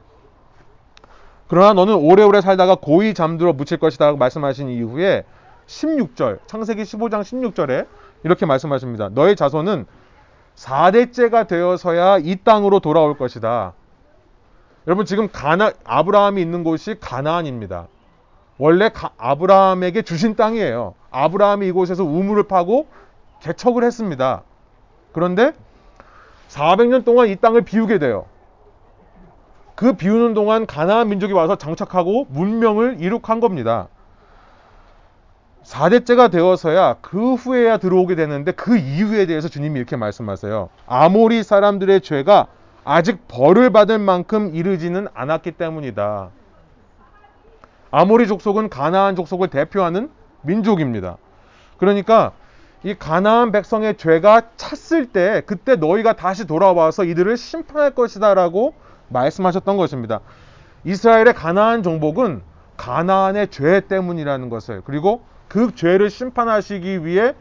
그러나 1.48 1.72
너는 1.72 1.96
오래오래 1.96 2.40
살다가 2.40 2.76
고이 2.76 3.14
잠들어 3.14 3.52
묻힐 3.52 3.78
것이다 3.78 4.04
라고 4.04 4.16
말씀하신 4.16 4.68
이후에 4.68 5.24
16절, 5.66 6.38
창세기 6.46 6.84
15장 6.84 7.22
16절에 7.22 7.88
이렇게 8.22 8.46
말씀하십니다. 8.46 9.08
너의 9.08 9.34
자손은 9.34 9.86
4대째가 10.54 11.48
되어서야 11.48 12.18
이 12.18 12.36
땅으로 12.44 12.78
돌아올 12.78 13.18
것이다. 13.18 13.72
여러분 14.86 15.06
지금 15.06 15.28
가나 15.30 15.72
아브라함이 15.84 16.40
있는 16.40 16.62
곳이 16.62 16.96
가나안입니다. 17.00 17.88
원래 18.58 18.90
가, 18.90 19.10
아브라함에게 19.16 20.02
주신 20.02 20.36
땅이에요. 20.36 20.94
아브라함이 21.10 21.66
이곳에서 21.68 22.04
우물을 22.04 22.44
파고 22.44 22.86
개척을 23.40 23.82
했습니다. 23.82 24.42
그런데 25.12 25.52
400년 26.48 27.04
동안 27.04 27.28
이 27.28 27.36
땅을 27.36 27.62
비우게 27.62 27.98
돼요. 27.98 28.26
그 29.74 29.94
비우는 29.94 30.34
동안 30.34 30.66
가나안 30.66 31.08
민족이 31.08 31.32
와서 31.32 31.56
장착하고 31.56 32.26
문명을 32.30 32.98
이룩한 33.00 33.40
겁니다. 33.40 33.88
4대째가 35.64 36.30
되어서야 36.30 36.96
그 37.00 37.34
후에야 37.34 37.78
들어오게 37.78 38.14
되는데 38.14 38.52
그 38.52 38.76
이유에 38.76 39.26
대해서 39.26 39.48
주님이 39.48 39.78
이렇게 39.78 39.96
말씀하세요. 39.96 40.68
아모리 40.86 41.42
사람들의 41.42 42.02
죄가 42.02 42.48
아직 42.84 43.26
벌을 43.28 43.70
받을 43.70 43.98
만큼 43.98 44.54
이르지는 44.54 45.08
않았기 45.14 45.52
때문이다. 45.52 46.30
아모리 47.90 48.26
족속은 48.26 48.68
가나안 48.68 49.16
족속을 49.16 49.48
대표하는 49.48 50.10
민족입니다. 50.42 51.16
그러니까 51.78 52.32
이 52.82 52.94
가나안 52.94 53.50
백성의 53.50 53.96
죄가 53.96 54.50
찼을 54.56 55.06
때 55.06 55.42
그때 55.46 55.76
너희가 55.76 56.14
다시 56.14 56.46
돌아와서 56.46 57.04
이들을 57.04 57.36
심판할 57.36 57.92
것이다라고 57.92 58.74
말씀하셨던 59.08 59.76
것입니다. 59.78 60.20
이스라엘의 60.84 61.32
가나안 61.34 61.82
정복은 61.82 62.42
가나안의 62.76 63.48
죄 63.48 63.80
때문이라는 63.80 64.50
것을 64.50 64.82
그리고 64.84 65.22
그 65.48 65.74
죄를 65.74 66.10
심판하시기 66.10 67.06
위해 67.06 67.34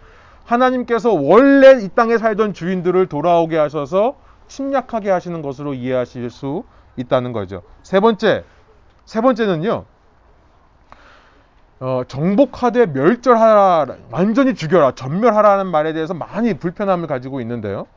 하나님께서 0.46 1.12
원래 1.12 1.82
이 1.82 1.90
땅에 1.90 2.18
살던 2.18 2.54
주인들을 2.54 3.08
돌아오게 3.08 3.58
하셔서 3.58 4.16
침략하게 4.48 5.10
하시는 5.10 5.42
것으로 5.42 5.74
이해하실 5.74 6.30
수 6.30 6.64
있다는 6.98 7.32
거죠. 7.34 7.64
세 7.82 8.00
번째, 8.00 8.44
세 9.06 9.22
번째는요. 9.22 9.86
어, 11.80 12.04
정복하되 12.08 12.86
멸절하라, 12.88 13.98
완전히 14.12 14.56
죽여라, 14.56 14.92
전멸하라는 14.96 15.68
말에 15.68 15.94
대해서 15.94 16.14
많이 16.14 16.54
불편함을 16.54 17.08
가지고 17.08 17.42
있는데요. 17.42 17.88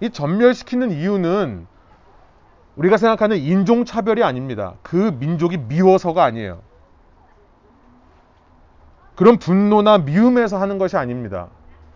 이 0.00 0.10
전멸시키는 0.10 0.92
이유는 0.92 1.66
우리가 2.76 2.96
생각하는 2.96 3.36
인종차별이 3.36 4.22
아닙니다. 4.22 4.74
그 4.82 5.16
민족이 5.18 5.58
미워서가 5.58 6.22
아니에요. 6.24 6.62
그런 9.16 9.36
분노나 9.36 9.98
미움에서 9.98 10.60
하는 10.60 10.78
것이 10.78 10.96
아닙니다. 10.96 11.48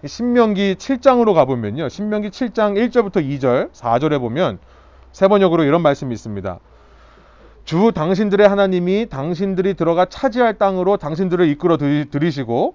신명기 0.04 0.76
7장으로 0.76 1.32
가보면요. 1.35 1.88
신명기 1.88 2.30
7장 2.30 2.75
1절부터 2.75 3.16
2절, 3.16 3.71
4절에 3.73 4.18
보면 4.18 4.59
세 5.12 5.28
번역으로 5.28 5.62
이런 5.64 5.82
말씀이 5.82 6.12
있습니다. 6.12 6.59
주 7.64 7.92
당신들의 7.94 8.49
하나님이 8.49 9.06
당신들이 9.09 9.75
들어가 9.75 10.04
차지할 10.06 10.59
땅으로 10.59 10.97
당신들을 10.97 11.47
이끌어 11.49 11.76
들이시고 11.76 12.75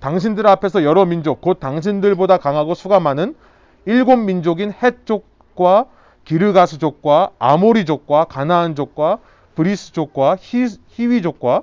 당신들 0.00 0.46
앞에서 0.46 0.82
여러 0.82 1.04
민족 1.04 1.40
곧 1.40 1.60
당신들보다 1.60 2.38
강하고 2.38 2.74
수가 2.74 2.98
많은 2.98 3.36
일곱 3.84 4.16
민족인 4.16 4.72
헷족과 4.72 5.86
기르가스족과 6.24 7.30
아모리족과 7.38 8.24
가나안족과 8.24 9.18
브리스족과 9.54 10.36
히, 10.40 10.66
히위족과 10.88 11.62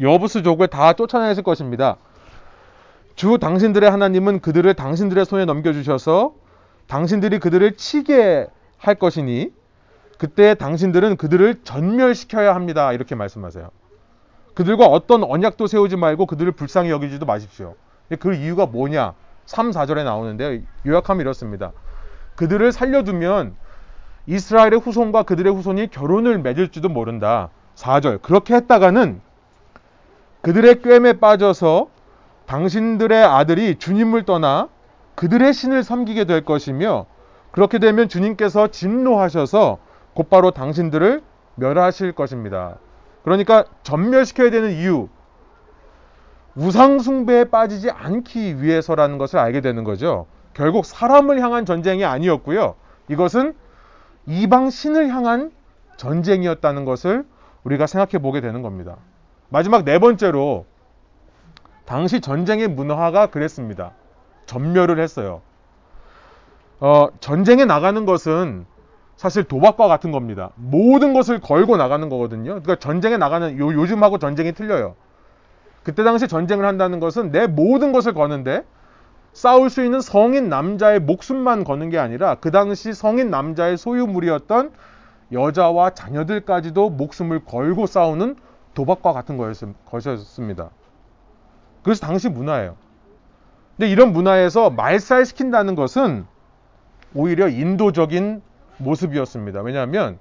여부스족을 0.00 0.68
다 0.68 0.92
쫓아내실 0.92 1.42
것입니다. 1.42 1.96
주 3.14 3.38
당신들의 3.38 3.90
하나님은 3.90 4.40
그들을 4.40 4.72
당신들의 4.74 5.24
손에 5.24 5.44
넘겨주셔서 5.44 6.34
당신들이 6.86 7.38
그들을 7.38 7.76
치게 7.76 8.46
할 8.78 8.94
것이니 8.94 9.52
그때 10.18 10.54
당신들은 10.54 11.16
그들을 11.16 11.62
전멸시켜야 11.64 12.54
합니다. 12.54 12.92
이렇게 12.92 13.14
말씀하세요. 13.14 13.70
그들과 14.54 14.86
어떤 14.86 15.24
언약도 15.24 15.66
세우지 15.66 15.96
말고 15.96 16.26
그들을 16.26 16.52
불쌍히 16.52 16.90
여기지도 16.90 17.26
마십시오. 17.26 17.74
그 18.18 18.34
이유가 18.34 18.66
뭐냐? 18.66 19.14
3, 19.46 19.70
4절에 19.70 20.04
나오는데 20.04 20.62
요약하면 20.86 21.22
이렇습니다. 21.22 21.72
그들을 22.36 22.70
살려두면 22.72 23.56
이스라엘의 24.26 24.80
후손과 24.80 25.24
그들의 25.24 25.52
후손이 25.52 25.88
결혼을 25.88 26.38
맺을지도 26.38 26.88
모른다. 26.88 27.48
4절. 27.74 28.22
그렇게 28.22 28.54
했다가는 28.54 29.20
그들의 30.42 30.82
꿰매 30.82 31.14
빠져서 31.14 31.88
당신들의 32.46 33.24
아들이 33.24 33.76
주님을 33.78 34.24
떠나 34.24 34.68
그들의 35.14 35.52
신을 35.52 35.82
섬기게 35.82 36.24
될 36.24 36.44
것이며 36.44 37.06
그렇게 37.50 37.78
되면 37.78 38.08
주님께서 38.08 38.68
진노하셔서 38.68 39.78
곧바로 40.14 40.50
당신들을 40.50 41.22
멸하실 41.56 42.12
것입니다. 42.12 42.76
그러니까 43.22 43.64
전멸시켜야 43.82 44.50
되는 44.50 44.72
이유, 44.72 45.08
우상숭배에 46.54 47.44
빠지지 47.44 47.90
않기 47.90 48.62
위해서라는 48.62 49.18
것을 49.18 49.38
알게 49.38 49.60
되는 49.60 49.84
거죠. 49.84 50.26
결국 50.54 50.84
사람을 50.84 51.40
향한 51.40 51.64
전쟁이 51.64 52.04
아니었고요. 52.04 52.74
이것은 53.08 53.54
이방 54.26 54.70
신을 54.70 55.08
향한 55.08 55.50
전쟁이었다는 55.96 56.84
것을 56.84 57.24
우리가 57.64 57.86
생각해 57.86 58.22
보게 58.22 58.40
되는 58.40 58.62
겁니다. 58.62 58.96
마지막 59.48 59.84
네 59.84 59.98
번째로 59.98 60.66
당시 61.92 62.22
전쟁의 62.22 62.68
문화가 62.68 63.26
그랬습니다. 63.26 63.92
전멸을 64.46 64.98
했어요. 64.98 65.42
어, 66.80 67.08
전쟁에 67.20 67.66
나가는 67.66 68.06
것은 68.06 68.64
사실 69.16 69.44
도박과 69.44 69.88
같은 69.88 70.10
겁니다. 70.10 70.52
모든 70.54 71.12
것을 71.12 71.38
걸고 71.38 71.76
나가는 71.76 72.08
거거든요. 72.08 72.62
그러니까 72.62 72.76
전쟁에 72.76 73.18
나가는 73.18 73.58
요, 73.58 73.74
요즘하고 73.74 74.16
전쟁이 74.16 74.52
틀려요. 74.52 74.94
그때 75.82 76.02
당시 76.02 76.28
전쟁을 76.28 76.64
한다는 76.64 76.98
것은 76.98 77.30
내 77.30 77.46
모든 77.46 77.92
것을 77.92 78.14
거는데 78.14 78.64
싸울 79.34 79.68
수 79.68 79.84
있는 79.84 80.00
성인 80.00 80.48
남자의 80.48 80.98
목숨만 80.98 81.62
거는 81.62 81.90
게 81.90 81.98
아니라 81.98 82.36
그 82.36 82.50
당시 82.50 82.94
성인 82.94 83.28
남자의 83.28 83.76
소유물이었던 83.76 84.72
여자와 85.30 85.90
자녀들까지도 85.90 86.88
목숨을 86.88 87.44
걸고 87.44 87.84
싸우는 87.84 88.36
도박과 88.72 89.12
같은 89.12 89.36
것이었습니다. 89.36 90.70
그래서 91.82 92.06
당시 92.06 92.28
문화예요. 92.28 92.76
근데 93.76 93.90
이런 93.90 94.12
문화에서 94.12 94.70
말살시킨다는 94.70 95.74
것은 95.74 96.26
오히려 97.14 97.48
인도적인 97.48 98.42
모습이었습니다. 98.78 99.60
왜냐하면 99.62 100.18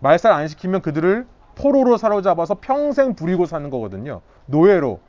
말살 0.00 0.32
안 0.32 0.48
시키면 0.48 0.82
그들을 0.82 1.26
포로로 1.54 1.96
사로잡아서 1.96 2.56
평생 2.60 3.14
부리고 3.14 3.46
사는 3.46 3.68
거거든요. 3.70 4.20
노예로 4.46 5.00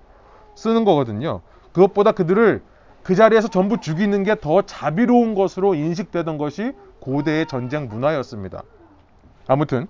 쓰는 0.55 0.85
거거든요. 0.85 1.41
그것보다 1.71 2.11
그들을 2.11 2.61
그 3.03 3.15
자리에서 3.15 3.47
전부 3.47 3.79
죽이는 3.79 4.23
게 4.23 4.35
더 4.35 4.61
자비로운 4.61 5.35
것으로 5.35 5.75
인식되던 5.75 6.37
것이 6.37 6.73
고대의 6.99 7.47
전쟁 7.47 7.87
문화였습니다. 7.89 8.63
아무튼 9.47 9.87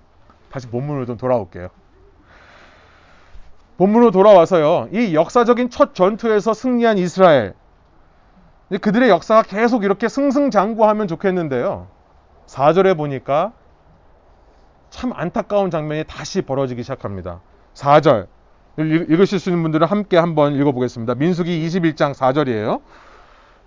다시 0.50 0.68
본문으로 0.68 1.06
좀 1.06 1.16
돌아올게요. 1.16 1.68
본문으로 3.76 4.10
돌아와서요. 4.10 4.88
이 4.92 5.14
역사적인 5.14 5.70
첫 5.70 5.94
전투에서 5.94 6.54
승리한 6.54 6.98
이스라엘. 6.98 7.54
그들의 8.80 9.08
역사가 9.08 9.42
계속 9.42 9.84
이렇게 9.84 10.08
승승장구하면 10.08 11.08
좋겠는데요. 11.08 11.88
4절에 12.46 12.96
보니까 12.96 13.52
참 14.90 15.12
안타까운 15.14 15.70
장면이 15.70 16.04
다시 16.04 16.42
벌어지기 16.42 16.82
시작합니다. 16.82 17.40
4절. 17.74 18.28
읽으실 18.78 19.38
수 19.38 19.50
있는 19.50 19.62
분들은 19.62 19.86
함께 19.86 20.16
한번 20.16 20.54
읽어보겠습니다. 20.54 21.14
민수기 21.14 21.66
21장 21.66 22.14
4절이에요. 22.14 22.80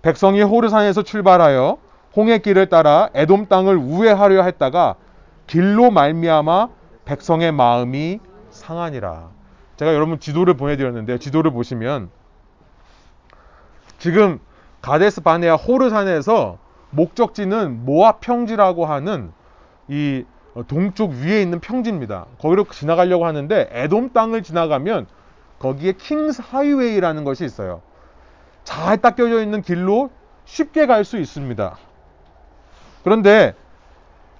백성이 0.02 0.42
호르산에서 0.42 1.02
출발하여 1.02 1.78
홍해 2.16 2.38
길을 2.38 2.68
따라 2.68 3.08
에돔 3.14 3.46
땅을 3.46 3.76
우회하려 3.76 4.42
했다가 4.42 4.96
길로 5.46 5.90
말미암아 5.90 6.68
백성의 7.04 7.52
마음이 7.52 8.20
상하니라. 8.50 9.37
제가 9.78 9.94
여러분 9.94 10.18
지도를 10.18 10.54
보내드렸는데 10.54 11.18
지도를 11.18 11.52
보시면 11.52 12.10
지금 13.98 14.40
가데스 14.82 15.20
바네아 15.22 15.54
호르산에서 15.54 16.58
목적지는 16.90 17.84
모압 17.84 18.20
평지라고 18.20 18.86
하는 18.86 19.32
이 19.86 20.24
동쪽 20.66 21.12
위에 21.12 21.40
있는 21.40 21.60
평지입니다. 21.60 22.26
거기로 22.40 22.64
지나가려고 22.64 23.24
하는데 23.24 23.68
에돔 23.70 24.12
땅을 24.12 24.42
지나가면 24.42 25.06
거기에 25.60 25.92
킹스 25.92 26.42
하이웨이라는 26.44 27.22
것이 27.22 27.44
있어요. 27.44 27.80
잘 28.64 28.98
닦여져 28.98 29.42
있는 29.42 29.62
길로 29.62 30.10
쉽게 30.44 30.86
갈 30.86 31.04
수 31.04 31.18
있습니다. 31.18 31.76
그런데 33.04 33.54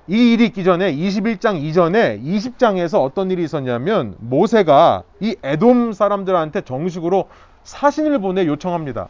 이 0.09 0.33
일이 0.33 0.47
있기 0.47 0.65
전에 0.65 0.95
21장 0.95 1.63
이전에 1.63 2.19
20장에서 2.21 3.03
어떤 3.05 3.31
일이 3.31 3.45
있었냐면 3.45 4.15
모세가 4.19 5.03
이 5.21 5.37
에돔 5.43 5.93
사람들한테 5.93 6.63
정식으로 6.63 7.29
사신을 7.63 8.19
보내 8.21 8.47
요청합니다. 8.47 9.09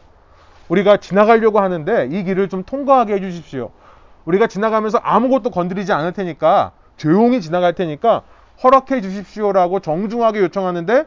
우리가 0.68 0.96
지나가려고 0.96 1.60
하는데 1.60 2.08
이 2.10 2.24
길을 2.24 2.48
좀 2.48 2.64
통과하게 2.64 3.14
해주십시오. 3.14 3.70
우리가 4.24 4.48
지나가면서 4.48 4.98
아무것도 4.98 5.50
건드리지 5.50 5.92
않을 5.92 6.12
테니까 6.12 6.72
조용히 6.96 7.40
지나갈 7.40 7.74
테니까 7.74 8.22
허락해 8.64 9.00
주십시오라고 9.00 9.78
정중하게 9.80 10.40
요청하는데 10.40 11.04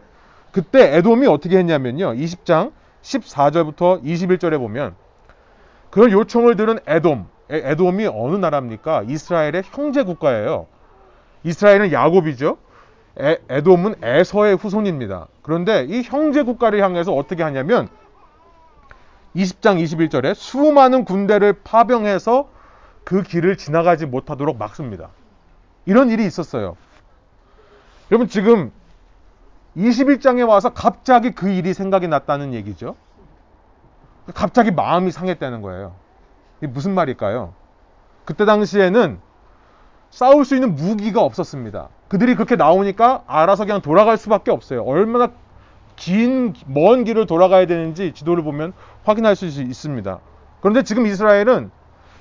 그때 0.51 0.95
에돔이 0.97 1.27
어떻게 1.27 1.57
했냐면요. 1.57 2.13
20장 2.13 2.71
14절부터 3.01 4.03
21절에 4.03 4.57
보면 4.57 4.95
그런 5.89 6.11
요청을 6.11 6.55
들은 6.55 6.79
에돔, 6.87 7.27
에돔이 7.51 8.07
어느 8.07 8.37
나라입니까? 8.37 9.03
이스라엘의 9.07 9.63
형제 9.65 10.03
국가예요. 10.03 10.67
이스라엘은 11.43 11.91
야곱이죠. 11.91 12.57
에, 13.19 13.37
에돔은 13.49 13.95
에서의 14.01 14.55
후손입니다. 14.55 15.27
그런데 15.41 15.85
이 15.85 16.01
형제 16.01 16.43
국가를 16.43 16.81
향해서 16.81 17.13
어떻게 17.13 17.43
하냐면 17.43 17.89
20장 19.35 19.81
21절에 19.83 20.33
수많은 20.33 21.05
군대를 21.05 21.61
파병해서 21.63 22.49
그 23.03 23.23
길을 23.23 23.57
지나가지 23.57 24.05
못하도록 24.05 24.57
막습니다. 24.57 25.09
이런 25.85 26.09
일이 26.09 26.25
있었어요. 26.25 26.77
여러분 28.11 28.27
지금 28.27 28.71
21장에 29.75 30.47
와서 30.47 30.73
갑자기 30.73 31.31
그 31.31 31.49
일이 31.49 31.73
생각이 31.73 32.07
났다는 32.07 32.53
얘기죠. 32.53 32.95
갑자기 34.33 34.71
마음이 34.71 35.11
상했다는 35.11 35.61
거예요. 35.61 35.95
이게 36.61 36.67
무슨 36.67 36.93
말일까요? 36.93 37.53
그때 38.23 38.45
당시에는 38.45 39.19
싸울 40.11 40.45
수 40.45 40.55
있는 40.55 40.75
무기가 40.75 41.21
없었습니다. 41.21 41.89
그들이 42.07 42.35
그렇게 42.35 42.55
나오니까 42.55 43.23
알아서 43.25 43.65
그냥 43.65 43.81
돌아갈 43.81 44.17
수밖에 44.17 44.51
없어요. 44.51 44.83
얼마나 44.83 45.31
긴, 45.95 46.53
먼 46.67 47.03
길을 47.03 47.25
돌아가야 47.25 47.65
되는지 47.65 48.13
지도를 48.13 48.43
보면 48.43 48.73
확인할 49.03 49.35
수 49.35 49.45
있습니다. 49.45 50.19
그런데 50.59 50.83
지금 50.83 51.05
이스라엘은 51.05 51.71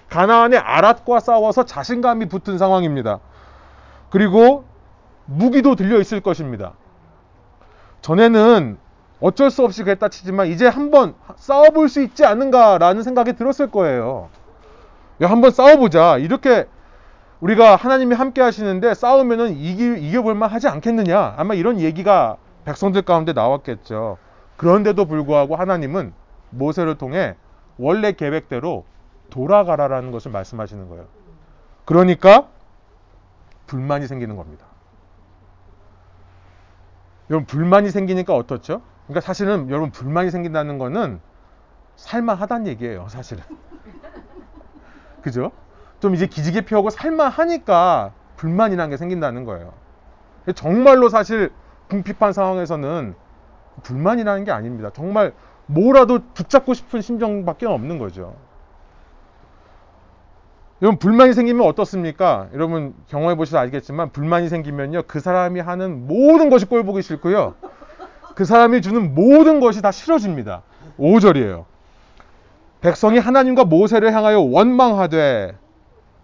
가나안의 0.09 0.61
아랏과 0.61 1.20
싸워서 1.20 1.64
자신감이 1.64 2.26
붙은 2.26 2.59
상황입니다. 2.59 3.20
그리고 4.11 4.64
무기도 5.26 5.76
들려 5.76 6.00
있을 6.00 6.20
것입니다. 6.20 6.72
전에는 8.03 8.79
어쩔 9.20 9.50
수 9.50 9.64
없이 9.64 9.83
그랬다 9.83 10.09
치지만 10.09 10.48
이제 10.48 10.66
한번 10.66 11.14
싸워볼 11.37 11.88
수 11.88 12.02
있지 12.02 12.24
않은가라는 12.24 13.02
생각이 13.02 13.35
들었을 13.35 13.70
거예요. 13.70 14.30
야, 15.22 15.30
한번 15.30 15.50
싸워보자. 15.50 16.18
이렇게 16.18 16.66
우리가 17.40 17.76
하나님이 17.76 18.14
함께 18.14 18.40
하시는데 18.40 18.94
싸우면은 18.94 19.56
이기, 19.56 20.09
이겨볼만 20.09 20.50
하지 20.50 20.68
않겠느냐. 20.68 21.35
아마 21.37 21.54
이런 21.54 21.80
얘기가 21.80 22.37
백성들 22.64 23.02
가운데 23.02 23.33
나왔겠죠. 23.33 24.18
그런데도 24.56 25.06
불구하고 25.06 25.56
하나님은 25.56 26.12
모세를 26.50 26.96
통해 26.96 27.37
원래 27.78 28.12
계획대로 28.12 28.85
돌아가라라는 29.30 30.11
것을 30.11 30.30
말씀하시는 30.30 30.88
거예요. 30.88 31.06
그러니까 31.85 32.48
불만이 33.66 34.06
생기는 34.06 34.37
겁니다. 34.37 34.66
여러분 37.30 37.46
불만이 37.46 37.90
생기니까 37.90 38.35
어떻죠? 38.35 38.83
그러니까 39.10 39.20
사실은 39.22 39.68
여러분 39.70 39.90
불만이 39.90 40.30
생긴다는 40.30 40.78
거는 40.78 41.20
살만하다는 41.96 42.68
얘기예요, 42.68 43.08
사실은. 43.08 43.42
그죠? 45.20 45.50
좀 45.98 46.14
이제 46.14 46.26
기지개 46.26 46.60
펴고 46.64 46.90
살만하니까 46.90 48.12
불만이라는 48.36 48.88
게 48.90 48.96
생긴다는 48.96 49.44
거예요. 49.44 49.72
정말로 50.54 51.08
사실 51.08 51.50
궁핍한 51.88 52.32
상황에서는 52.32 53.16
불만이라는 53.82 54.44
게 54.44 54.52
아닙니다. 54.52 54.90
정말 54.94 55.34
뭐라도 55.66 56.20
붙잡고 56.32 56.72
싶은 56.72 57.00
심정밖에 57.00 57.66
없는 57.66 57.98
거죠. 57.98 58.36
여러분 60.82 60.98
불만이 61.00 61.34
생기면 61.34 61.66
어떻습니까? 61.66 62.48
여러분 62.54 62.94
경험해 63.08 63.34
보셔서 63.34 63.58
알겠지만 63.58 64.12
불만이 64.12 64.48
생기면요 64.48 65.02
그 65.08 65.18
사람이 65.20 65.60
하는 65.60 66.06
모든 66.06 66.48
것이 66.48 66.64
꼴 66.64 66.84
보기 66.84 67.02
싫고요 67.02 67.54
그 68.40 68.46
사람이 68.46 68.81
주는 68.81 69.14
모든 69.14 69.61
것이 69.61 69.83
다 69.83 69.90
싫어집니다. 69.92 70.62
5절이에요. 70.98 71.66
백성이 72.81 73.18
하나님과 73.18 73.66
모세를 73.66 74.14
향하여 74.14 74.40
원망하되 74.40 75.59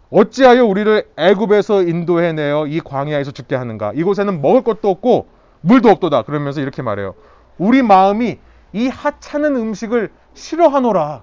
어찌하여 0.09 0.65
우리를 0.65 1.11
애굽에서 1.19 1.83
인도해내어 1.83 2.69
이 2.69 2.81
광야에서 2.81 3.33
죽게 3.33 3.55
하는가? 3.55 3.93
이곳에는 3.95 4.41
먹을 4.41 4.65
것도 4.65 4.89
없고 4.89 5.27
물도 5.61 5.91
없도다. 5.91 6.23
그러면서 6.23 6.63
이렇게 6.63 6.81
말해요. 6.81 7.13
우리 7.59 7.83
마음이 7.83 8.39
이 8.73 8.89
하찮은 8.89 9.55
음식을 9.55 10.11
싫어하노라. 10.33 11.23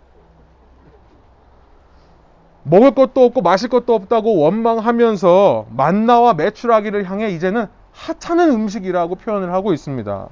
먹을 2.61 2.91
것도 2.91 3.25
없고 3.25 3.41
마실 3.41 3.67
것도 3.67 3.95
없다고 3.95 4.37
원망하면서 4.37 5.65
만나와 5.71 6.35
매출하기를 6.35 7.09
향해 7.09 7.31
이제는 7.31 7.65
하찮은 7.93 8.51
음식이라고 8.51 9.15
표현을 9.15 9.51
하고 9.53 9.73
있습니다. 9.73 10.29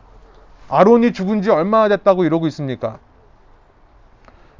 아론이 0.71 1.11
죽은 1.11 1.41
지 1.41 1.49
얼마나 1.49 1.89
됐다고 1.89 2.23
이러고 2.23 2.47
있습니까? 2.47 2.99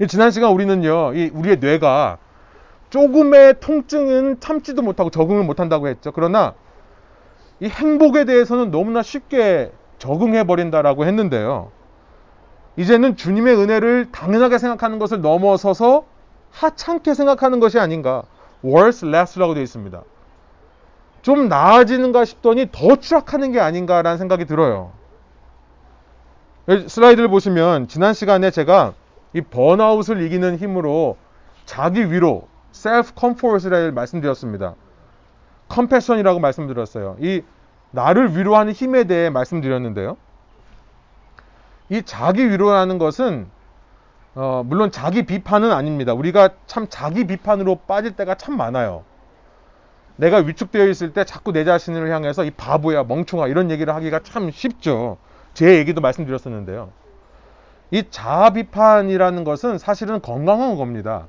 지난 0.10 0.30
시간 0.30 0.52
우리는요, 0.52 1.14
우리의 1.34 1.58
뇌가 1.60 2.18
조금의 2.90 3.62
통증은 3.62 4.42
참지도 4.42 4.82
못하고 4.82 5.10
적응을 5.10 5.44
못한다고 5.46 5.88
했죠. 5.88 6.12
그러나 6.12 6.54
이 7.62 7.70
행복에 7.70 8.26
대해서는 8.26 8.72
너무나 8.72 9.02
쉽게 9.02 9.72
적응해 10.00 10.46
버린다라고 10.46 11.06
했는데요. 11.06 11.72
이제는 12.76 13.16
주님의 13.16 13.56
은혜를 13.56 14.12
당연하게 14.12 14.58
생각하는 14.58 15.00
것을 15.00 15.22
넘어서서 15.22 16.04
하찮게 16.52 17.14
생각하는 17.14 17.62
것이 17.62 17.80
아닌가. 17.80 18.24
worse 18.66 19.08
less라고 19.08 19.54
되어 19.54 19.64
있습니다. 19.64 20.02
좀 21.22 21.48
나아지는가 21.48 22.26
싶더니 22.26 22.68
더 22.72 22.98
추락하는 22.98 23.52
게 23.54 23.60
아닌가라는 23.62 24.18
생각이 24.18 24.46
들어요. 24.46 24.92
슬라이드를 26.68 27.28
보시면 27.28 27.88
지난 27.88 28.14
시간에 28.14 28.52
제가 28.52 28.94
이 29.34 29.42
번아웃을 29.42 30.22
이기는 30.22 30.58
힘으로 30.58 31.18
자기 31.66 32.12
위로 32.12 32.48
self 32.74 33.14
comfort를 33.18 33.92
말씀드렸습니다. 33.92 34.76
컴패션이라고 35.70 36.40
말씀드렸어요. 36.40 37.18
이 37.20 37.42
나를 37.92 38.38
위로하는 38.38 38.74
힘에 38.74 39.06
대해 39.06 39.30
말씀드렸는데요. 39.30 40.18
이 41.90 42.02
자기 42.04 42.50
위로라는 42.50 42.98
것은 42.98 43.50
어, 44.34 44.64
물론 44.66 44.92
자기 44.92 45.26
비판은 45.26 45.72
아닙니다. 45.72 46.14
우리가 46.14 46.50
참 46.66 46.88
자기 46.90 47.28
비판으로 47.28 47.80
빠질 47.88 48.16
때가 48.16 48.36
참 48.36 48.56
많아요. 48.56 49.04
내가 50.16 50.38
위축되어 50.38 50.88
있을 50.88 51.14
때 51.14 51.26
자꾸 51.26 51.52
내 51.52 51.66
자신을 51.66 52.10
향해서 52.12 52.46
이 52.46 52.52
바보야, 52.52 53.04
멍청아 53.04 53.48
이런 53.48 53.72
얘기를 53.72 53.94
하기가 53.94 54.20
참 54.24 54.52
쉽죠. 54.52 55.18
제 55.54 55.78
얘기도 55.78 56.02
말씀드렸었는데요. 56.02 56.92
이 57.92 58.04
자아 58.10 58.52
비판이라는 58.52 59.44
것은 59.44 59.78
사실은 59.78 60.22
건강한 60.22 60.78
겁니다. 60.78 61.28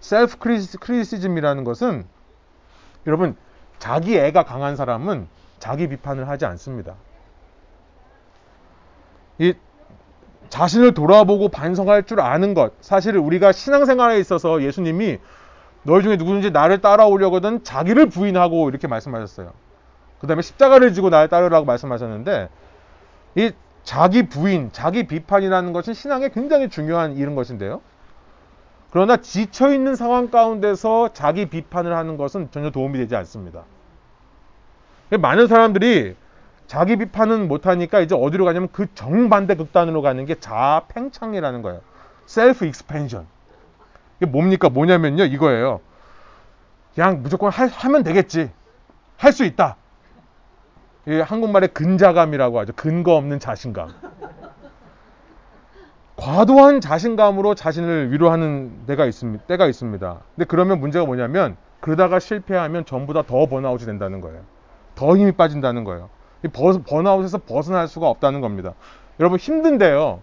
self 0.00 0.36
criticism이라는 0.38 1.64
것은 1.64 2.04
여러분 3.06 3.36
자기 3.78 4.18
애가 4.18 4.44
강한 4.44 4.76
사람은 4.76 5.28
자기 5.58 5.88
비판을 5.88 6.28
하지 6.28 6.44
않습니다. 6.44 6.94
이 9.38 9.54
자신을 10.48 10.94
돌아보고 10.94 11.48
반성할 11.48 12.04
줄 12.04 12.20
아는 12.20 12.54
것. 12.54 12.72
사실 12.80 13.16
우리가 13.16 13.52
신앙생활에 13.52 14.18
있어서 14.20 14.62
예수님이 14.62 15.18
너희 15.82 16.02
중에 16.02 16.16
누구든지 16.16 16.50
나를 16.50 16.80
따라오려거든 16.80 17.64
자기를 17.64 18.06
부인하고 18.06 18.68
이렇게 18.68 18.86
말씀하셨어요. 18.86 19.52
그 20.20 20.26
다음에 20.26 20.42
십자가를 20.42 20.92
지고 20.94 21.10
나를 21.10 21.28
따르라고 21.28 21.64
말씀하셨는데 21.64 22.48
이 23.36 23.52
자기 23.84 24.28
부인, 24.28 24.70
자기 24.72 25.06
비판이라는 25.06 25.72
것은 25.72 25.94
신앙에 25.94 26.30
굉장히 26.30 26.68
중요한 26.68 27.16
일인 27.16 27.36
것인데요. 27.36 27.80
그러나 28.90 29.18
지쳐 29.18 29.72
있는 29.72 29.94
상황 29.94 30.30
가운데서 30.30 31.12
자기 31.12 31.46
비판을 31.46 31.94
하는 31.94 32.16
것은 32.16 32.50
전혀 32.50 32.70
도움이 32.70 32.98
되지 32.98 33.14
않습니다. 33.14 33.64
많은 35.10 35.46
사람들이 35.46 36.16
자기 36.66 36.96
비판은 36.96 37.46
못하니까 37.46 38.00
이제 38.00 38.14
어디로 38.14 38.44
가냐면 38.44 38.68
그 38.72 38.92
정반대 38.94 39.54
극단으로 39.54 40.02
가는 40.02 40.24
게 40.24 40.34
자아 40.40 40.86
팽창이라는 40.88 41.62
거예요. 41.62 41.80
self 42.26 42.64
expansion. 42.66 43.26
이게 44.16 44.26
뭡니까? 44.26 44.68
뭐냐면요. 44.68 45.24
이거예요. 45.24 45.80
그냥 46.94 47.22
무조건 47.22 47.52
할, 47.52 47.68
하면 47.68 48.02
되겠지. 48.02 48.50
할 49.16 49.32
수 49.32 49.44
있다. 49.44 49.76
이 51.06 51.20
한국말의 51.20 51.68
근자감이라고 51.68 52.58
하죠. 52.60 52.72
근거 52.74 53.14
없는 53.14 53.38
자신감. 53.38 53.90
과도한 56.16 56.80
자신감으로 56.80 57.54
자신을 57.54 58.10
위로하는 58.10 58.86
데가 58.86 59.04
있습니다. 59.06 59.44
때가 59.44 59.66
있습니다. 59.66 60.18
근데 60.34 60.46
그러면 60.46 60.80
문제가 60.80 61.04
뭐냐면 61.04 61.56
그러다가 61.80 62.18
실패하면 62.18 62.84
전부 62.86 63.12
다 63.12 63.22
더 63.22 63.46
번아웃이 63.46 63.84
된다는 63.84 64.20
거예요. 64.20 64.40
더 64.94 65.16
힘이 65.16 65.32
빠진다는 65.32 65.84
거예요. 65.84 66.08
이 66.44 66.48
버, 66.48 66.72
번아웃에서 66.78 67.38
벗어날 67.38 67.86
수가 67.86 68.08
없다는 68.08 68.40
겁니다. 68.40 68.72
여러분 69.20 69.38
힘든데요. 69.38 70.20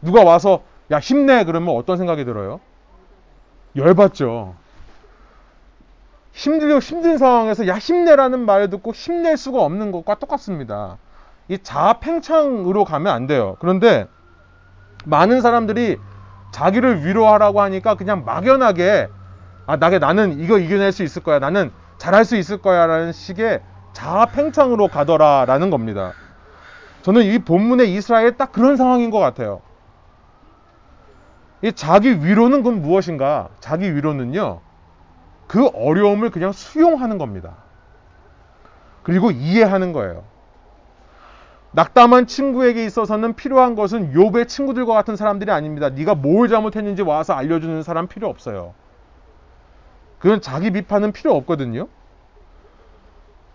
누가 0.00 0.24
와서 0.24 0.62
야 0.92 0.98
힘내 0.98 1.44
그러면 1.44 1.76
어떤 1.76 1.96
생각이 1.98 2.24
들어요? 2.24 2.60
열받죠. 3.76 4.54
힘들고 6.32 6.78
힘든 6.78 7.18
상황에서 7.18 7.66
야 7.66 7.76
힘내라는 7.76 8.46
말을 8.46 8.70
듣고 8.70 8.92
힘낼 8.92 9.36
수가 9.36 9.62
없는 9.62 9.92
것과 9.92 10.16
똑같습니다. 10.16 10.98
이 11.48 11.58
자아 11.58 11.94
팽창으로 11.94 12.84
가면 12.84 13.12
안 13.12 13.26
돼요. 13.26 13.56
그런데 13.58 14.06
많은 15.04 15.40
사람들이 15.40 15.98
자기를 16.52 17.04
위로하라고 17.04 17.60
하니까 17.62 17.94
그냥 17.94 18.24
막연하게 18.24 19.08
아 19.66 19.76
나게 19.76 19.98
나는 19.98 20.40
이거 20.40 20.58
이겨낼 20.58 20.92
수 20.92 21.02
있을 21.02 21.22
거야. 21.22 21.38
나는 21.38 21.72
잘할 21.98 22.24
수 22.24 22.36
있을 22.36 22.58
거야라는 22.58 23.12
식의 23.12 23.60
자아 23.92 24.26
팽창으로 24.26 24.88
가더라라는 24.88 25.70
겁니다. 25.70 26.12
저는 27.02 27.22
이 27.22 27.38
본문의 27.38 27.92
이스라엘 27.94 28.36
딱 28.36 28.52
그런 28.52 28.76
상황인 28.76 29.10
것 29.10 29.18
같아요. 29.18 29.62
이 31.62 31.72
자기 31.72 32.24
위로는 32.24 32.62
그럼 32.62 32.80
무엇인가? 32.80 33.48
자기 33.60 33.94
위로는요. 33.94 34.60
그 35.50 35.66
어려움을 35.74 36.30
그냥 36.30 36.52
수용하는 36.52 37.18
겁니다. 37.18 37.56
그리고 39.02 39.32
이해하는 39.32 39.92
거예요. 39.92 40.22
낙담한 41.72 42.28
친구에게 42.28 42.84
있어서는 42.84 43.34
필요한 43.34 43.74
것은 43.74 44.12
욥의 44.12 44.46
친구들과 44.46 44.94
같은 44.94 45.16
사람들이 45.16 45.50
아닙니다. 45.50 45.88
네가 45.88 46.14
뭘 46.14 46.46
잘못했는지 46.46 47.02
와서 47.02 47.32
알려주는 47.32 47.82
사람 47.82 48.06
필요 48.06 48.28
없어요. 48.28 48.74
그건 50.20 50.40
자기 50.40 50.70
비판은 50.70 51.10
필요 51.10 51.34
없거든요. 51.34 51.88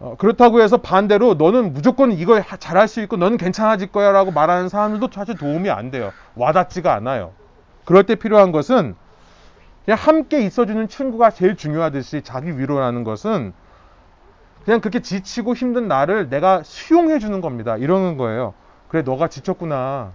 어, 0.02 0.16
그렇다고 0.18 0.60
해서 0.60 0.76
반대로 0.76 1.36
너는 1.36 1.72
무조건 1.72 2.12
이거 2.12 2.42
잘할 2.60 2.90
수 2.90 3.00
있고 3.04 3.16
너는 3.16 3.38
괜찮아질 3.38 3.94
거야 3.94 4.12
라고 4.12 4.32
말하는 4.32 4.68
사람들도 4.68 5.08
사실 5.14 5.38
도움이 5.38 5.70
안 5.70 5.92
돼요. 5.92 6.12
와닿지가 6.36 6.94
않아요. 6.94 7.32
그럴 7.86 8.04
때 8.04 8.16
필요한 8.16 8.52
것은 8.52 8.98
그냥 9.86 10.00
함께 10.00 10.42
있어주는 10.42 10.88
친구가 10.88 11.30
제일 11.30 11.56
중요하듯이 11.56 12.24
자기 12.24 12.58
위로라는 12.58 13.04
것은 13.04 13.54
그냥 14.66 14.82
그렇게 14.82 15.00
지치고 15.00 15.54
힘든 15.54 15.88
나를 15.88 16.30
내가 16.30 16.64
수용해 16.64 17.20
주는 17.20 17.40
겁니다. 17.40 17.78
이러는 17.78 18.18
거예요. 18.18 18.56
그래, 18.88 19.04
너가 19.04 19.28
지쳤구나. 19.28 20.14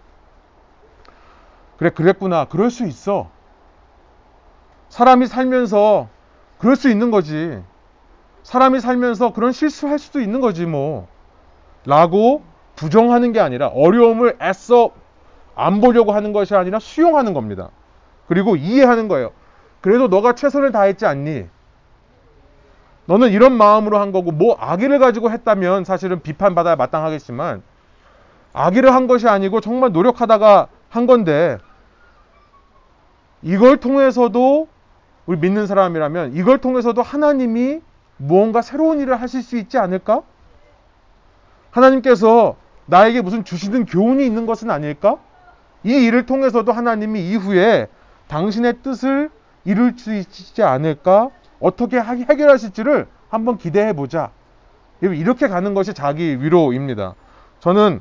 그래, 1.79 1.91
그랬구나. 1.91 2.47
그럴 2.47 2.69
수 2.69 2.85
있어. 2.85 3.31
사람이 4.89 5.29
살면서 5.29 6.09
그럴 6.59 6.75
수 6.75 6.91
있는 6.91 7.13
거지. 7.13 7.63
사람이 8.43 8.81
살면서 8.81 9.33
그런 9.33 9.53
실수할 9.53 10.01
수도 10.01 10.21
있는 10.21 10.41
거지, 10.41 10.67
뭐. 10.67 11.07
라고 11.87 12.43
부정하는 12.75 13.33
게 13.33 13.39
아니라 13.39 13.69
어려움을 13.69 14.37
애써 14.43 14.91
안 15.55 15.81
보려고 15.81 16.11
하는 16.11 16.33
것이 16.33 16.57
아니라 16.57 16.81
수용하는 16.81 17.35
겁니다. 17.35 17.71
그리고 18.27 18.57
이해하는 18.57 19.07
거예요. 19.07 19.31
그래도 19.81 20.09
너가 20.09 20.35
최선을 20.35 20.73
다했지 20.73 21.07
않니? 21.07 21.47
너는 23.07 23.31
이런 23.31 23.53
마음으로 23.53 23.99
한 23.99 24.13
거고, 24.13 24.31
뭐 24.31 24.57
악의를 24.61 24.99
가지고 24.99 25.31
했다면 25.31 25.85
사실은 25.85 26.23
비판받아야 26.23 26.77
마땅하겠지만, 26.77 27.63
악의를 28.53 28.95
한 28.95 29.07
것이 29.07 29.29
아니고 29.29 29.61
정말 29.61 29.93
노력하다가 29.93 30.69
한 30.89 31.07
건데, 31.07 31.59
이걸 33.43 33.79
통해서도 33.79 34.69
우리 35.27 35.39
믿는 35.39 35.67
사람이라면 35.67 36.35
이걸 36.35 36.59
통해서도 36.59 37.03
하나님이 37.03 37.81
무언가 38.17 38.63
새로운 38.63 39.01
일을 39.01 39.21
하실 39.21 39.43
수 39.43 39.57
있지 39.57 39.79
않을까? 39.79 40.23
하나님께서 41.71 42.57
나에게 42.87 43.23
무슨 43.23 43.45
주시는 43.45 43.87
교훈이 43.87 44.27
있는 44.27 44.45
것은 44.45 44.71
아닐까? 44.71 45.17
이 45.85 45.93
일을 45.93 46.27
통해서도 46.27 46.73
하나님이 46.73 47.31
이후에 47.31 47.87
당신의 48.29 48.83
뜻을 48.83 49.31
이룰 49.65 49.95
수 49.97 50.15
있지 50.15 50.63
않을까? 50.63 51.31
어떻게 51.61 52.01
해결하실지를 52.01 53.07
한번 53.29 53.59
기대해 53.59 53.93
보자. 53.93 54.31
이렇게 55.01 55.49
가는 55.49 55.75
것이 55.75 55.95
자기 55.95 56.43
위로입니다. 56.43 57.15
저는 57.61 58.01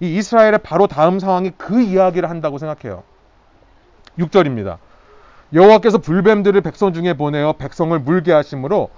이 0.00 0.16
이스라엘의 0.16 0.58
바로 0.58 0.86
다음 0.86 1.18
상황이 1.18 1.50
그 1.56 1.80
이야기를 1.80 2.28
한다고 2.28 2.58
생각해요. 2.58 3.02
6절입니다. 4.18 4.78
여호와께서 5.52 5.98
불뱀들을 5.98 6.60
백성 6.62 6.92
중에 6.92 7.14
보내어 7.14 7.54
백성을 7.54 7.96
물게 7.98 8.32
하심으로 8.32 8.90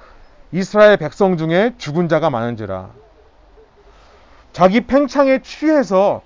이스라엘 0.53 0.97
백성 0.97 1.37
중에 1.37 1.75
죽은 1.77 2.09
자가 2.09 2.31
많은지라. 2.31 2.91
자기 4.53 4.81
팽창에 4.87 5.43
취해서 5.43 6.23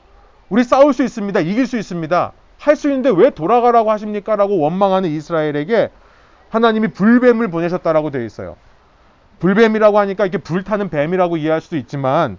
우리 0.48 0.62
싸울 0.62 0.92
수 0.92 1.02
있습니다. 1.02 1.40
이길 1.40 1.66
수 1.66 1.76
있습니다. 1.78 2.32
할 2.60 2.76
수 2.76 2.88
있는데 2.88 3.10
왜 3.10 3.30
돌아가라고 3.30 3.90
하십니까? 3.90 4.36
라고 4.36 4.58
원망하는 4.58 5.08
이스라엘에게 5.08 5.90
하나님이 6.50 6.88
불뱀을 6.88 7.48
보내셨다라고 7.48 8.10
되어 8.10 8.22
있어요. 8.22 8.56
불뱀이라고 9.38 9.98
하니까 9.98 10.26
이렇게 10.26 10.36
불타는 10.36 10.90
뱀이라고 10.90 11.38
이해할 11.38 11.62
수도 11.62 11.76
있지만 11.78 12.36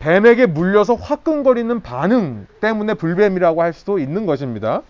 뱀에게 0.00 0.46
물려서 0.46 0.94
화끈거리는 0.94 1.80
반응 1.82 2.48
때문에 2.60 2.94
불뱀이라고 2.94 3.62
할 3.62 3.72
수도 3.72 4.00
있는 4.00 4.26
것입니다. 4.26 4.82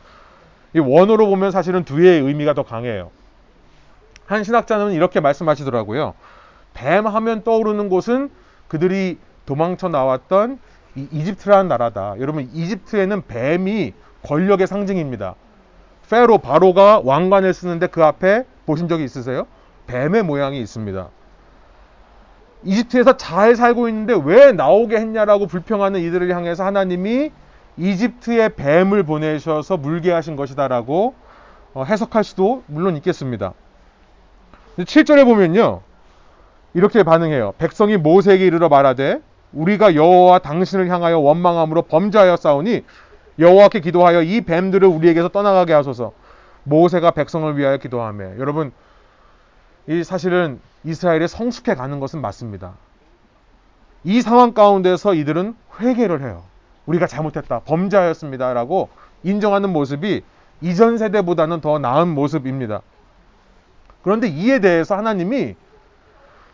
이 0.74 0.78
원어로 0.78 1.26
보면 1.26 1.50
사실은 1.50 1.84
두 1.84 1.96
개의 1.96 2.22
의미가 2.22 2.54
더 2.54 2.62
강해요. 2.62 3.10
한 4.24 4.44
신학자는 4.44 4.92
이렇게 4.92 5.20
말씀하시더라고요. 5.20 6.14
뱀 6.72 7.06
하면 7.06 7.44
떠오르는 7.44 7.90
곳은 7.90 8.30
그들이 8.68 9.18
도망쳐 9.44 9.88
나왔던 9.88 10.58
이 10.96 11.06
이집트라는 11.12 11.68
나라다. 11.68 12.14
여러분 12.18 12.48
이집트에는 12.52 13.26
뱀이 13.26 13.92
권력의 14.26 14.66
상징입니다. 14.66 15.34
페로 16.10 16.38
바로가 16.38 17.00
왕관을 17.04 17.54
쓰는데 17.54 17.86
그 17.86 18.04
앞에 18.04 18.44
보신 18.66 18.88
적이 18.88 19.04
있으세요? 19.04 19.46
뱀의 19.86 20.24
모양이 20.24 20.60
있습니다. 20.60 21.08
이집트에서 22.64 23.16
잘 23.16 23.54
살고 23.54 23.88
있는데 23.88 24.18
왜 24.24 24.52
나오게 24.52 24.96
했냐라고 24.96 25.46
불평하는 25.46 26.00
이들을 26.00 26.34
향해서 26.34 26.64
하나님이 26.64 27.30
이집트의 27.76 28.54
뱀을 28.56 29.04
보내셔서 29.04 29.76
물게 29.76 30.10
하신 30.10 30.34
것이다라고 30.36 31.14
어, 31.74 31.84
해석할 31.84 32.24
수도 32.24 32.62
물론 32.66 32.96
있겠습니다. 32.96 33.52
7절에 34.78 35.24
보면요. 35.24 35.82
이렇게 36.74 37.02
반응해요. 37.02 37.54
백성이 37.58 37.96
모세에게 37.96 38.46
이르러 38.46 38.68
말하되 38.68 39.20
우리가 39.52 39.94
여호와 39.94 40.40
당신을 40.40 40.88
향하여 40.88 41.18
원망함으로 41.18 41.82
범죄하여 41.82 42.36
싸우니 42.36 42.84
여호와께 43.38 43.80
기도하여 43.80 44.22
이 44.22 44.40
뱀들을 44.40 44.86
우리에게서 44.88 45.28
떠나가게 45.28 45.72
하소서. 45.72 46.12
모세가 46.64 47.12
백성을 47.12 47.56
위하여 47.56 47.76
기도하며 47.76 48.38
여러분 48.38 48.72
이 49.86 50.02
사실은 50.02 50.60
이스라엘이 50.84 51.28
성숙해 51.28 51.74
가는 51.74 52.00
것은 52.00 52.20
맞습니다. 52.20 52.74
이 54.04 54.20
상황 54.20 54.52
가운데서 54.52 55.14
이들은 55.14 55.54
회개를 55.80 56.22
해요. 56.22 56.42
우리가 56.86 57.06
잘못했다. 57.06 57.60
범죄하였습니다라고 57.60 58.88
인정하는 59.22 59.70
모습이 59.70 60.22
이전 60.60 60.98
세대보다는 60.98 61.60
더 61.60 61.78
나은 61.78 62.08
모습입니다. 62.08 62.82
그런데 64.02 64.28
이에 64.28 64.60
대해서 64.60 64.96
하나님이 64.96 65.56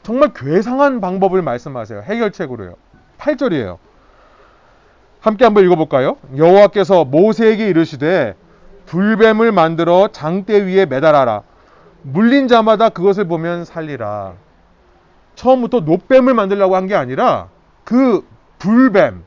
정말 0.03 0.33
괴상한 0.35 1.01
방법을 1.01 1.43
말씀하세요. 1.43 2.03
해결책으로요. 2.03 2.75
8절이에요. 3.19 3.79
함께 5.23 5.45
한번 5.45 5.65
읽어볼까요? 5.65 6.17
여호와께서 6.37 7.05
모세에게 7.05 7.69
이르시되 7.69 8.35
불뱀을 8.87 9.53
만들어 9.53 10.09
장대 10.09 10.67
위에 10.67 10.85
매달아라. 10.85 11.43
물린 12.03 12.49
자마다 12.49 12.89
그것을 12.89 13.29
보면 13.29 13.65
살리라. 13.65 14.33
처음부터 15.37 15.81
노뱀을 15.81 16.35
만들려고 16.35 16.75
한 16.75 16.89
게 16.89 16.97
아니라 16.97 17.49
그 17.85 18.27
불뱀, 18.59 19.23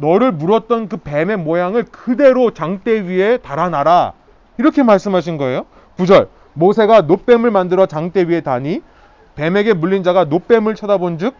너를 0.00 0.32
물었던 0.32 0.88
그 0.88 0.96
뱀의 0.96 1.36
모양을 1.36 1.84
그대로 1.84 2.50
장대 2.50 3.02
위에 3.08 3.38
달아놔라. 3.38 4.12
이렇게 4.58 4.82
말씀하신 4.82 5.36
거예요. 5.36 5.66
9절. 5.98 6.28
모세가 6.54 7.02
노뱀을 7.02 7.52
만들어 7.52 7.86
장대 7.86 8.24
위에 8.24 8.40
다니 8.40 8.82
뱀에게 9.36 9.74
물린 9.74 10.02
자가 10.02 10.24
노뱀을 10.24 10.74
쳐다본 10.74 11.18
즉 11.18 11.34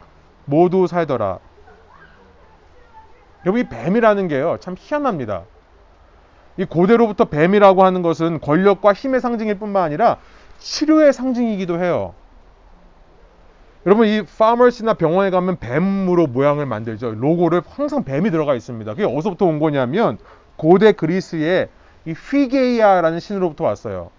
모두 0.45 0.87
살더라. 0.87 1.41
여기 3.47 3.69
뱀이라는 3.69 4.29
게요. 4.29 4.59
참 4.61 4.75
희한합니다. 4.79 5.45
이 6.59 6.65
고대로부터 6.65 7.27
뱀이라고 7.27 7.85
하는 7.85 8.03
것은 8.03 8.41
권력과 8.41 8.93
힘의 8.93 9.21
상징일 9.21 9.59
뿐만 9.59 9.85
아니라 9.85 10.19
치료의 10.59 11.13
상징이기도 11.13 11.79
해요. 11.79 12.15
여러분 13.85 14.09
이 14.09 14.23
pharmacy나 14.25 14.95
병원에 14.95 15.31
가면 15.31 15.59
뱀으로 15.61 16.27
모양을 16.27 16.67
만들죠. 16.67 17.13
로고를 17.13 17.63
항상 17.69 18.03
뱀이 18.03 18.33
들어가 18.33 18.55
있습니다. 18.55 18.93
그게 18.93 19.05
어디서부터 19.05 19.47
온 19.47 19.61
거냐면 19.61 20.19
고대 20.57 20.91
그리스의 20.91 21.69
이 22.05 22.13
휘게이아라는 22.13 23.21
신으로부터 23.21 23.65
왔어요. 23.65 24.11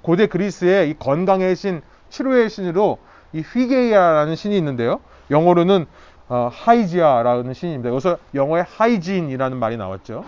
고대 0.00 0.26
그리스의 0.26 0.90
이 0.90 0.94
건강의 0.98 1.54
신, 1.56 1.82
치료의 2.08 2.48
신으로 2.48 2.98
이 3.34 3.40
휘게이아라는 3.40 4.36
신이 4.36 4.56
있는데요. 4.56 5.00
영어로는 5.30 5.86
어, 6.28 6.48
하이지아라는 6.52 7.52
신입니다. 7.52 7.90
여기서 7.90 8.18
영어의 8.34 8.64
hygiene이라는 8.64 9.56
말이 9.58 9.76
나왔죠. 9.76 10.24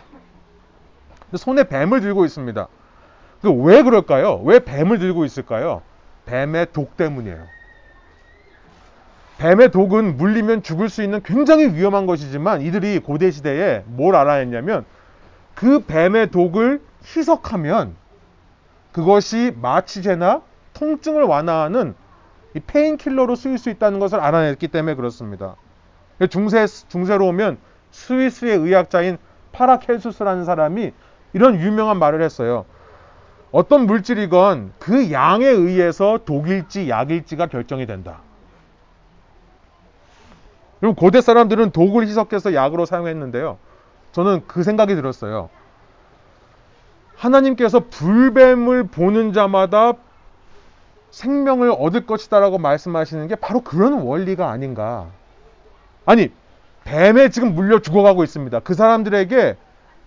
손에 1.34 1.64
뱀을 1.64 2.00
들고 2.00 2.24
있습니다. 2.24 2.68
왜 3.42 3.82
그럴까요? 3.82 4.40
왜 4.44 4.58
뱀을 4.60 4.98
들고 4.98 5.24
있을까요? 5.24 5.82
뱀의 6.26 6.68
독 6.72 6.96
때문이에요. 6.96 7.44
뱀의 9.38 9.70
독은 9.70 10.16
물리면 10.16 10.62
죽을 10.62 10.88
수 10.88 11.02
있는 11.02 11.22
굉장히 11.22 11.66
위험한 11.66 12.06
것이지만 12.06 12.62
이들이 12.62 13.00
고대 13.00 13.30
시대에 13.30 13.84
뭘 13.86 14.16
알아야 14.16 14.38
했냐면 14.38 14.84
그 15.54 15.80
뱀의 15.80 16.30
독을 16.30 16.80
희석하면 17.04 17.94
그것이 18.92 19.54
마취제나 19.60 20.42
통증을 20.72 21.24
완화하는 21.24 21.94
이 22.54 22.60
painkiller로 22.60 23.34
쓰일 23.34 23.58
수 23.58 23.68
있다는 23.68 23.98
것을 23.98 24.20
알아냈기 24.20 24.68
때문에 24.68 24.94
그렇습니다. 24.94 25.56
중세, 26.30 26.66
중세로 26.66 27.26
오면 27.28 27.58
스위스의 27.90 28.56
의학자인 28.56 29.18
파라켈수스라는 29.52 30.44
사람이 30.44 30.92
이런 31.32 31.60
유명한 31.60 31.98
말을 31.98 32.22
했어요. 32.22 32.64
어떤 33.52 33.86
물질이건 33.86 34.72
그 34.78 35.12
양에 35.12 35.46
의해서 35.46 36.18
독일지 36.24 36.88
약일지가 36.88 37.46
결정이 37.46 37.86
된다. 37.86 38.20
그럼 40.80 40.94
고대 40.94 41.20
사람들은 41.20 41.70
독을 41.70 42.06
희석해서 42.06 42.54
약으로 42.54 42.86
사용했는데요. 42.86 43.58
저는 44.12 44.42
그 44.46 44.62
생각이 44.62 44.94
들었어요. 44.94 45.48
하나님께서 47.16 47.80
불뱀을 47.90 48.84
보는 48.88 49.32
자마다 49.32 49.94
생명을 51.10 51.74
얻을 51.78 52.06
것이다라고 52.06 52.58
말씀하시는 52.58 53.26
게 53.28 53.36
바로 53.36 53.62
그런 53.62 53.94
원리가 53.94 54.50
아닌가. 54.50 55.06
아니, 56.06 56.30
뱀에 56.84 57.28
지금 57.28 57.54
물려 57.54 57.80
죽어가고 57.80 58.22
있습니다. 58.24 58.60
그 58.60 58.74
사람들에게 58.74 59.56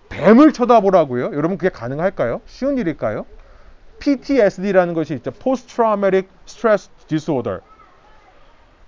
뱀을 0.08 0.52
쳐다보라고요? 0.52 1.26
여러분 1.34 1.56
그게 1.58 1.68
가능할까요? 1.68 2.40
쉬운 2.46 2.78
일일까요? 2.78 3.26
PTSD라는 4.00 4.94
것이 4.94 5.14
있죠. 5.14 5.30
Post 5.30 5.68
Traumatic 5.68 6.28
Stress 6.46 6.90
Disorder. 7.06 7.60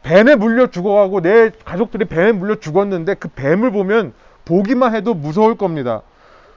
뱀에 0.03 0.35
물려 0.35 0.69
죽어가고 0.69 1.21
내 1.21 1.51
가족들이 1.65 2.07
뱀에 2.07 2.33
물려 2.33 2.57
죽었는데 2.57 3.15
그 3.15 3.29
뱀을 3.29 3.71
보면 3.71 4.15
보기만 4.47 4.95
해도 4.95 5.15
무서울 5.15 5.57
겁니다. 5.57 6.03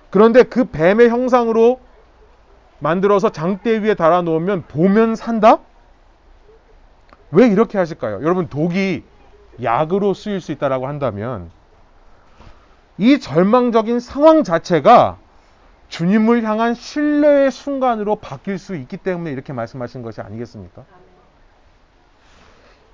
그런데 0.09 0.43
그 0.43 0.65
뱀의 0.65 1.09
형상으로 1.09 1.79
만들어서 2.79 3.29
장대 3.31 3.83
위에 3.83 3.93
달아 3.93 4.21
놓으면 4.21 4.63
보면 4.67 5.15
산다? 5.15 5.59
왜 7.31 7.47
이렇게 7.47 7.77
하실까요? 7.77 8.21
여러분 8.23 8.47
독이 8.47 9.03
약으로 9.61 10.13
쓰일 10.13 10.41
수 10.41 10.51
있다라고 10.51 10.87
한다면 10.87 11.49
이 12.97 13.19
절망적인 13.19 13.99
상황 13.99 14.43
자체가 14.43 15.17
주님을 15.89 16.43
향한 16.43 16.73
신뢰의 16.73 17.51
순간으로 17.51 18.15
바뀔 18.17 18.57
수 18.57 18.75
있기 18.75 18.97
때문에 18.97 19.31
이렇게 19.31 19.53
말씀하신 19.53 20.01
것이 20.01 20.21
아니겠습니까? 20.21 20.83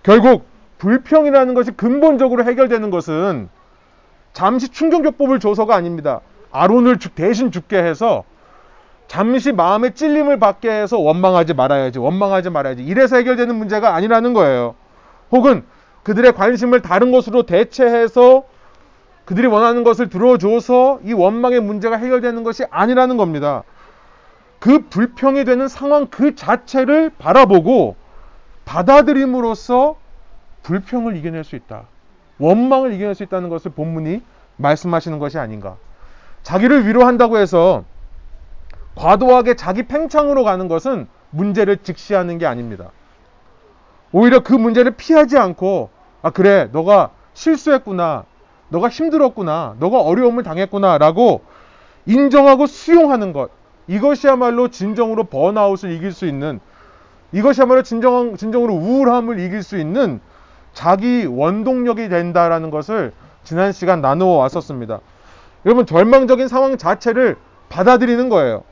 결국 0.03 0.45
불평이라는 0.77 1.53
것이 1.53 1.71
근본적으로 1.71 2.43
해결되는 2.43 2.89
것은 2.89 3.49
잠시 4.33 4.69
충격요법을 4.69 5.39
줘서가 5.39 5.75
아닙니다. 5.75 6.21
아론을 6.51 6.97
대신 7.15 7.51
죽게 7.51 7.77
해서 7.77 8.23
잠시 9.07 9.51
마음의 9.51 9.93
찔림을 9.93 10.39
받게 10.39 10.71
해서 10.71 10.97
원망하지 10.97 11.53
말아야지, 11.53 11.99
원망하지 11.99 12.49
말아야지. 12.49 12.83
이래서 12.83 13.17
해결되는 13.17 13.53
문제가 13.55 13.93
아니라는 13.93 14.33
거예요. 14.33 14.75
혹은 15.31 15.65
그들의 16.03 16.33
관심을 16.33 16.81
다른 16.81 17.11
것으로 17.11 17.43
대체해서 17.43 18.43
그들이 19.25 19.47
원하는 19.47 19.83
것을 19.83 20.09
들어줘서 20.09 20.99
이 21.03 21.13
원망의 21.13 21.61
문제가 21.61 21.97
해결되는 21.97 22.43
것이 22.43 22.63
아니라는 22.69 23.17
겁니다. 23.17 23.63
그 24.59 24.87
불평이 24.89 25.45
되는 25.45 25.67
상황 25.67 26.07
그 26.07 26.35
자체를 26.35 27.11
바라보고 27.17 27.95
받아들임으로써 28.65 29.95
불평을 30.63 31.15
이겨낼 31.17 31.43
수 31.43 31.55
있다. 31.55 31.85
원망을 32.39 32.93
이겨낼 32.93 33.15
수 33.15 33.23
있다는 33.23 33.49
것을 33.49 33.71
본문이 33.71 34.21
말씀하시는 34.57 35.19
것이 35.19 35.37
아닌가. 35.37 35.77
자기를 36.43 36.87
위로한다고 36.87 37.37
해서 37.37 37.83
과도하게 38.95 39.55
자기 39.55 39.83
팽창으로 39.83 40.43
가는 40.43 40.67
것은 40.67 41.07
문제를 41.29 41.77
직시하는 41.77 42.37
게 42.37 42.45
아닙니다. 42.45 42.91
오히려 44.11 44.41
그 44.41 44.53
문제를 44.53 44.91
피하지 44.91 45.37
않고, 45.37 45.89
아, 46.21 46.29
그래, 46.29 46.69
너가 46.71 47.11
실수했구나. 47.33 48.25
너가 48.69 48.89
힘들었구나. 48.89 49.75
너가 49.79 49.99
어려움을 49.99 50.43
당했구나. 50.43 50.97
라고 50.97 51.41
인정하고 52.05 52.67
수용하는 52.67 53.33
것. 53.33 53.49
이것이야말로 53.87 54.69
진정으로 54.69 55.25
번아웃을 55.25 55.91
이길 55.91 56.11
수 56.11 56.25
있는, 56.25 56.59
이것이야말로 57.31 57.83
진정, 57.83 58.35
진정으로 58.37 58.73
우울함을 58.73 59.39
이길 59.39 59.63
수 59.63 59.77
있는 59.77 60.19
자기 60.73 61.25
원동력이 61.25 62.09
된다라는 62.09 62.69
것을 62.69 63.11
지난 63.43 63.71
시간 63.71 64.01
나누어 64.01 64.37
왔었습니다. 64.37 64.99
여러분, 65.65 65.85
절망적인 65.85 66.47
상황 66.47 66.77
자체를 66.77 67.37
받아들이는 67.69 68.29
거예요. 68.29 68.63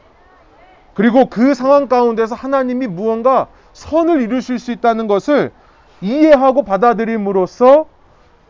그리고 0.93 1.29
그 1.29 1.53
상황 1.53 1.87
가운데서 1.87 2.35
하나님이 2.35 2.87
무언가 2.87 3.47
선을 3.73 4.21
이루실 4.21 4.59
수 4.59 4.71
있다는 4.71 5.07
것을 5.07 5.51
이해하고 6.01 6.63
받아들임으로써 6.63 7.85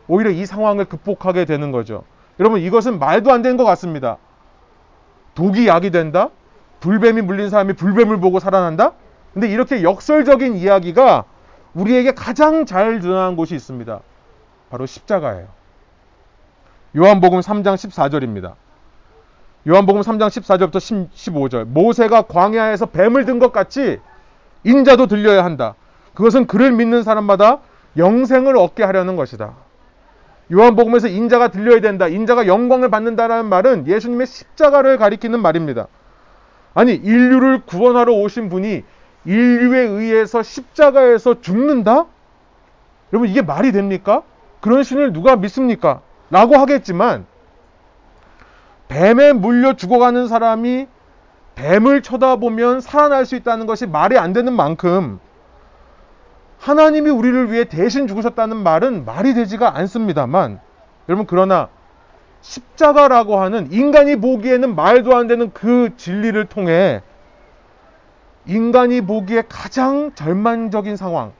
오히려 0.08 0.30
이 0.30 0.46
상황을 0.46 0.86
극복하게 0.86 1.44
되는 1.44 1.72
거죠. 1.72 2.04
여러분 2.38 2.60
이것은 2.60 2.98
말도 2.98 3.30
안 3.30 3.42
되는 3.42 3.56
것 3.56 3.64
같습니다. 3.64 4.16
독이 5.34 5.68
약이 5.68 5.90
된다? 5.90 6.30
불뱀이 6.80 7.22
물린 7.22 7.50
사람이 7.50 7.74
불뱀을 7.74 8.18
보고 8.20 8.40
살아난다? 8.40 8.92
근데 9.32 9.48
이렇게 9.48 9.82
역설적인 9.82 10.56
이야기가 10.56 11.24
우리에게 11.74 12.12
가장 12.12 12.66
잘 12.66 12.98
드러난 12.98 13.36
곳이 13.36 13.54
있습니다. 13.54 14.00
바로 14.70 14.86
십자가예요. 14.86 15.46
요한복음 16.96 17.40
3장 17.40 17.74
14절입니다. 17.74 18.54
요한복음 19.68 20.00
3장 20.00 20.28
14절부터 20.28 21.08
15절. 21.12 21.64
모세가 21.66 22.22
광야에서 22.22 22.86
뱀을 22.86 23.24
든 23.26 23.38
것 23.38 23.52
같이 23.52 24.00
인자도 24.64 25.06
들려야 25.06 25.44
한다. 25.44 25.74
그것은 26.14 26.46
그를 26.46 26.72
믿는 26.72 27.02
사람마다 27.02 27.60
영생을 27.96 28.56
얻게 28.56 28.84
하려는 28.84 29.16
것이다. 29.16 29.54
요한복음에서 30.52 31.08
인자가 31.08 31.48
들려야 31.48 31.80
된다. 31.80 32.08
인자가 32.08 32.46
영광을 32.46 32.90
받는다라는 32.90 33.46
말은 33.46 33.86
예수님의 33.86 34.26
십자가를 34.26 34.98
가리키는 34.98 35.40
말입니다. 35.40 35.86
아니, 36.74 36.94
인류를 36.94 37.62
구원하러 37.66 38.12
오신 38.12 38.48
분이 38.48 38.82
인류에 39.24 39.80
의해서 39.80 40.42
십자가에서 40.42 41.40
죽는다? 41.40 42.06
여러분, 43.12 43.28
이게 43.28 43.42
말이 43.42 43.72
됩니까? 43.72 44.22
그런 44.60 44.82
신을 44.82 45.12
누가 45.12 45.36
믿습니까? 45.36 46.00
라고 46.30 46.56
하겠지만, 46.56 47.26
뱀에 48.90 49.32
물려 49.32 49.74
죽어가는 49.74 50.26
사람이 50.26 50.88
뱀을 51.54 52.02
쳐다보면 52.02 52.80
살아날 52.80 53.24
수 53.24 53.36
있다는 53.36 53.66
것이 53.66 53.86
말이 53.86 54.18
안 54.18 54.32
되는 54.32 54.52
만큼 54.52 55.20
하나님이 56.58 57.08
우리를 57.08 57.52
위해 57.52 57.64
대신 57.64 58.08
죽으셨다는 58.08 58.56
말은 58.56 59.04
말이 59.04 59.32
되지가 59.32 59.76
않습니다만 59.76 60.60
여러분 61.08 61.26
그러나 61.26 61.68
십자가라고 62.40 63.38
하는 63.38 63.70
인간이 63.70 64.16
보기에는 64.16 64.74
말도 64.74 65.16
안 65.16 65.28
되는 65.28 65.52
그 65.52 65.90
진리를 65.96 66.44
통해 66.46 67.00
인간이 68.46 69.02
보기에 69.02 69.44
가장 69.48 70.12
절망적인 70.14 70.96
상황, 70.96 71.32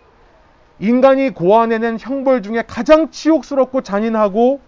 인간이 0.78 1.30
고안해낸 1.30 1.96
형벌 1.98 2.42
중에 2.42 2.62
가장 2.66 3.10
치욕스럽고 3.10 3.80
잔인하고 3.80 4.60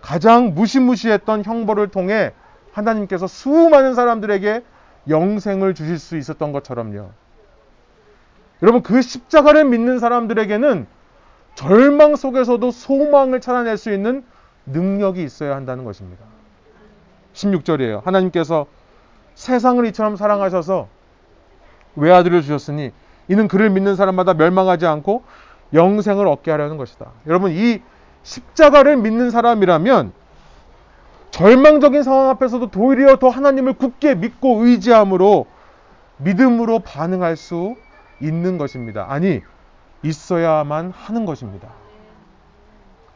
가장 0.00 0.54
무시무시했던 0.54 1.44
형벌을 1.44 1.88
통해 1.88 2.32
하나님께서 2.72 3.26
수많은 3.26 3.94
사람들에게 3.94 4.62
영생을 5.08 5.74
주실 5.74 5.98
수 5.98 6.16
있었던 6.16 6.52
것처럼요. 6.52 7.10
여러분, 8.62 8.82
그 8.82 9.00
십자가를 9.02 9.64
믿는 9.64 9.98
사람들에게는 9.98 10.86
절망 11.54 12.16
속에서도 12.16 12.70
소망을 12.70 13.40
찾아낼 13.40 13.76
수 13.76 13.92
있는 13.92 14.24
능력이 14.66 15.22
있어야 15.22 15.56
한다는 15.56 15.84
것입니다. 15.84 16.24
16절이에요. 17.32 18.02
하나님께서 18.04 18.66
세상을 19.34 19.84
이처럼 19.86 20.16
사랑하셔서 20.16 20.88
외아들을 21.96 22.42
주셨으니 22.42 22.92
이는 23.28 23.48
그를 23.48 23.70
믿는 23.70 23.96
사람마다 23.96 24.34
멸망하지 24.34 24.86
않고 24.86 25.22
영생을 25.72 26.26
얻게 26.26 26.50
하려는 26.50 26.76
것이다. 26.76 27.10
여러분, 27.26 27.52
이 27.52 27.80
십자가를 28.28 28.98
믿는 28.98 29.30
사람이라면 29.30 30.12
절망적인 31.30 32.02
상황 32.02 32.28
앞에서도 32.30 32.70
도리어 32.70 33.16
더 33.16 33.28
하나님을 33.30 33.72
굳게 33.74 34.16
믿고 34.16 34.64
의지함으로 34.64 35.46
믿음으로 36.18 36.80
반응할 36.80 37.36
수 37.36 37.76
있는 38.20 38.58
것입니다. 38.58 39.06
아니, 39.08 39.40
있어야만 40.02 40.92
하는 40.94 41.24
것입니다. 41.24 41.68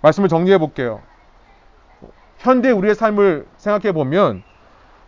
말씀을 0.01 0.29
정리해 0.29 0.57
볼게요. 0.59 1.03
현대 2.39 2.71
우리의 2.71 2.95
삶을 2.95 3.47
생각해 3.59 3.93
보면 3.93 4.43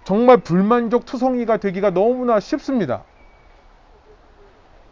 정말 0.04 0.38
불만족 0.38 1.06
투성이가 1.06 1.56
되기가 1.56 1.90
너무나 1.90 2.40
쉽습니다. 2.40 3.04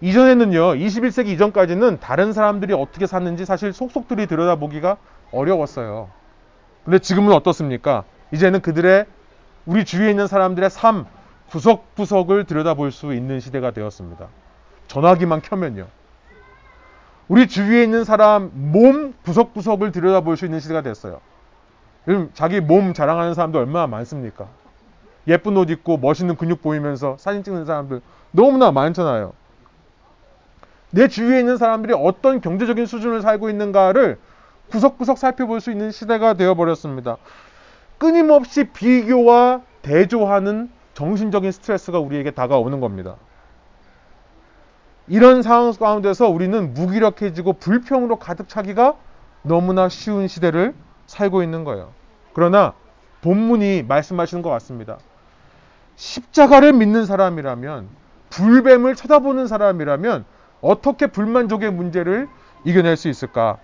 이전에는요, 0.02 0.74
21세기 0.74 1.28
이전까지는 1.28 2.00
다른 2.00 2.32
사람들이 2.32 2.74
어떻게 2.74 3.06
샀는지 3.06 3.44
사실 3.44 3.72
속속들이 3.72 4.26
들여다보기가 4.26 4.96
어려웠어요. 5.30 6.10
근데 6.84 6.98
지금은 6.98 7.32
어떻습니까? 7.32 8.02
이제는 8.32 8.60
그들의 8.62 9.06
우리 9.64 9.84
주위에 9.84 10.10
있는 10.10 10.26
사람들의 10.26 10.68
삶 10.70 11.06
구석구석을 11.50 12.44
들여다볼 12.44 12.90
수 12.90 13.14
있는 13.14 13.38
시대가 13.38 13.70
되었습니다. 13.70 14.26
전화기만 14.88 15.40
켜면요. 15.40 15.86
우리 17.28 17.46
주위에 17.46 17.84
있는 17.84 18.02
사람 18.02 18.50
몸 18.52 19.14
구석구석을 19.24 19.92
들여다볼 19.92 20.36
수 20.36 20.46
있는 20.46 20.58
시대가 20.58 20.82
됐어요. 20.82 21.20
요즘 22.08 22.30
자기 22.34 22.60
몸 22.60 22.92
자랑하는 22.92 23.34
사람도 23.34 23.60
얼마나 23.60 23.86
많습니까? 23.86 24.48
예쁜 25.28 25.56
옷 25.56 25.70
입고 25.70 25.98
멋있는 25.98 26.34
근육 26.34 26.60
보이면서 26.60 27.16
사진 27.20 27.44
찍는 27.44 27.66
사람들 27.66 28.00
너무나 28.32 28.72
많잖아요. 28.72 29.34
내 30.92 31.08
주위에 31.08 31.40
있는 31.40 31.56
사람들이 31.56 31.94
어떤 31.96 32.40
경제적인 32.40 32.86
수준을 32.86 33.22
살고 33.22 33.48
있는가를 33.50 34.18
구석구석 34.70 35.18
살펴볼 35.18 35.60
수 35.60 35.70
있는 35.70 35.90
시대가 35.90 36.34
되어버렸습니다. 36.34 37.16
끊임없이 37.98 38.64
비교와 38.64 39.62
대조하는 39.80 40.70
정신적인 40.94 41.50
스트레스가 41.50 41.98
우리에게 41.98 42.30
다가오는 42.30 42.80
겁니다. 42.80 43.16
이런 45.08 45.42
상황 45.42 45.72
가운데서 45.72 46.28
우리는 46.28 46.74
무기력해지고 46.74 47.54
불평으로 47.54 48.16
가득 48.16 48.48
차기가 48.48 48.94
너무나 49.42 49.88
쉬운 49.88 50.28
시대를 50.28 50.74
살고 51.06 51.42
있는 51.42 51.64
거예요. 51.64 51.90
그러나 52.34 52.74
본문이 53.22 53.84
말씀하시는 53.84 54.42
것 54.42 54.50
같습니다. 54.50 54.98
십자가를 55.96 56.74
믿는 56.74 57.06
사람이라면 57.06 57.88
불뱀을 58.30 58.94
쳐다보는 58.94 59.46
사람이라면 59.46 60.24
어떻게 60.62 61.08
불만족의 61.08 61.72
문제를 61.72 62.28
이겨낼 62.64 62.96
수 62.96 63.08
있을까? 63.08 63.58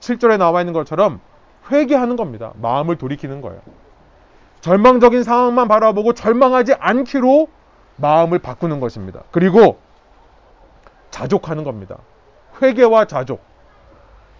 7절에 0.00 0.38
나와 0.38 0.60
있는 0.60 0.72
것처럼 0.72 1.20
회개하는 1.70 2.16
겁니다. 2.16 2.52
마음을 2.60 2.96
돌이키는 2.96 3.40
거예요. 3.40 3.60
절망적인 4.60 5.24
상황만 5.24 5.68
바라보고 5.68 6.14
절망하지 6.14 6.74
않기로 6.74 7.48
마음을 7.96 8.38
바꾸는 8.38 8.80
것입니다. 8.80 9.22
그리고 9.30 9.78
자족하는 11.10 11.64
겁니다. 11.64 11.98
회개와 12.62 13.06
자족. 13.06 13.42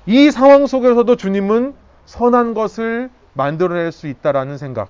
이 0.06 0.30
상황 0.30 0.66
속에서도 0.66 1.16
주님은 1.16 1.74
선한 2.06 2.54
것을 2.54 3.10
만들어낼 3.32 3.90
수 3.92 4.06
있다라는 4.06 4.58
생각. 4.58 4.88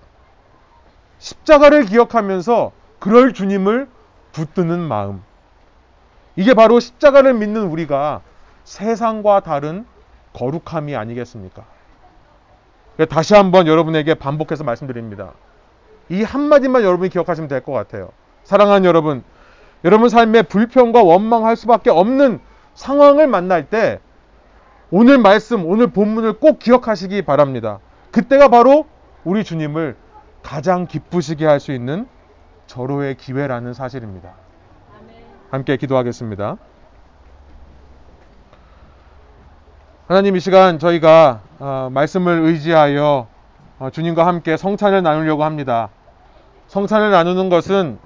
십자가를 1.19 1.85
기억하면서 1.85 2.73
그럴 2.99 3.33
주님을 3.33 3.89
붙드는 4.33 4.81
마음. 4.81 5.23
이게 6.37 6.55
바로 6.55 6.81
십자가를 6.81 7.35
믿는 7.35 7.63
우리가 7.69 8.23
세상과 8.65 9.41
다른 9.41 9.87
거룩함이 10.33 10.97
아니겠습니까? 10.97 11.65
다시 13.09 13.35
한번 13.35 13.67
여러분에게 13.67 14.15
반복해서 14.15 14.65
말씀드립니다. 14.65 15.33
이 16.09 16.23
한마디만 16.23 16.83
여러분이 16.83 17.11
기억하시면 17.11 17.49
될 17.49 17.61
것 17.61 17.73
같아요. 17.73 18.11
사랑하는 18.45 18.85
여러분, 18.85 19.23
여러분 19.85 20.09
삶에 20.09 20.43
불평과 20.43 21.03
원망할 21.03 21.57
수밖에 21.57 21.91
없는 21.91 22.41
상황을 22.75 23.27
만날 23.27 23.69
때 23.69 24.01
오늘 24.91 25.19
말씀, 25.19 25.67
오늘 25.67 25.89
본문을 25.89 26.35
꼭 26.35 26.59
기억하시기 26.59 27.23
바랍니다. 27.23 27.79
그때가 28.13 28.49
바로 28.49 28.87
우리 29.25 29.45
주님을 29.45 29.97
가장 30.43 30.87
기쁘시게 30.87 31.47
할 31.47 31.59
수 31.59 31.73
있는 31.73 32.07
절호의 32.67 33.17
기회라는 33.17 33.73
사실입니다. 33.73 34.35
함께 35.51 35.77
기도하겠습니다. 35.77 36.57
하나님 40.07 40.37
이 40.37 40.41
시간 40.41 40.79
저희가 40.79 41.41
어, 41.59 41.89
말씀을 41.93 42.41
의지하여 42.41 43.27
어, 43.79 43.91
주님과 43.91 44.27
함께 44.27 44.57
성찬을 44.57 45.03
나누려고 45.03 45.45
합니다. 45.45 45.89
성찬을 46.69 47.11
나누는 47.11 47.49
것은 47.49 47.99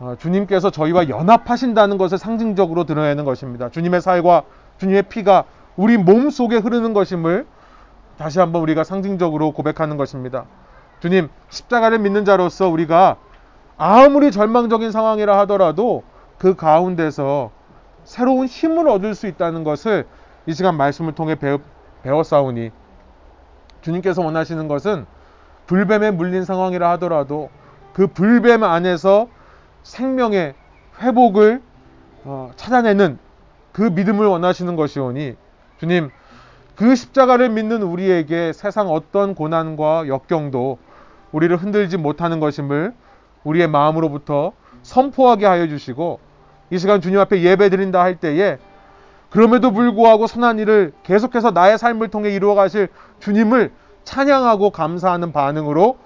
어, 0.00 0.16
주님께서 0.18 0.70
저희와 0.70 1.08
연합하신다는 1.08 1.98
것을 1.98 2.18
상징적으로 2.18 2.84
드러내는 2.84 3.24
것입니다. 3.24 3.68
주님의 3.68 4.00
살과 4.00 4.42
주님의 4.78 5.04
피가 5.04 5.44
우리 5.76 5.96
몸 5.96 6.30
속에 6.30 6.56
흐르는 6.56 6.94
것임을 6.94 7.46
다시 8.18 8.40
한번 8.40 8.62
우리가 8.62 8.84
상징적으로 8.84 9.52
고백하는 9.52 9.96
것입니다. 9.96 10.46
주님, 11.00 11.28
십자가를 11.50 11.98
믿는 11.98 12.24
자로서 12.24 12.68
우리가 12.68 13.16
아무리 13.76 14.30
절망적인 14.30 14.90
상황이라 14.90 15.38
하더라도 15.40 16.02
그 16.38 16.54
가운데서 16.54 17.50
새로운 18.04 18.46
힘을 18.46 18.88
얻을 18.88 19.14
수 19.14 19.26
있다는 19.26 19.64
것을 19.64 20.06
이 20.46 20.52
시간 20.52 20.76
말씀을 20.76 21.14
통해 21.14 21.34
배워, 21.34 21.58
배웠사오니 22.02 22.70
주님께서 23.80 24.22
원하시는 24.22 24.68
것은 24.68 25.06
불뱀에 25.66 26.10
물린 26.10 26.44
상황이라 26.44 26.90
하더라도 26.92 27.50
그 27.92 28.06
불뱀 28.06 28.62
안에서 28.62 29.28
생명의 29.82 30.54
회복을 31.00 31.62
어, 32.24 32.50
찾아내는 32.56 33.18
그 33.72 33.82
믿음을 33.82 34.26
원하시는 34.26 34.76
것이오니 34.76 35.36
주님 35.78 36.10
그 36.76 36.94
십자가를 36.94 37.50
믿는 37.50 37.82
우리에게 37.82 38.52
세상 38.52 38.88
어떤 38.88 39.34
고난과 39.34 40.08
역경도 40.08 40.78
우리를 41.32 41.56
흔들지 41.56 41.96
못하는 41.96 42.40
것임을 42.40 42.94
우리의 43.44 43.68
마음으로부터 43.68 44.52
선포하게 44.84 45.46
하여 45.46 45.66
주시고 45.66 46.20
이 46.70 46.78
시간 46.78 47.00
주님 47.00 47.18
앞에 47.18 47.42
예배 47.42 47.70
드린다 47.70 48.00
할 48.00 48.16
때에 48.16 48.58
그럼에도 49.30 49.72
불구하고 49.72 50.28
선한 50.28 50.60
일을 50.60 50.92
계속해서 51.02 51.50
나의 51.50 51.76
삶을 51.76 52.08
통해 52.08 52.30
이루어 52.30 52.54
가실 52.54 52.88
주님을 53.18 53.72
찬양하고 54.04 54.70
감사하는 54.70 55.32
반응으로 55.32 55.96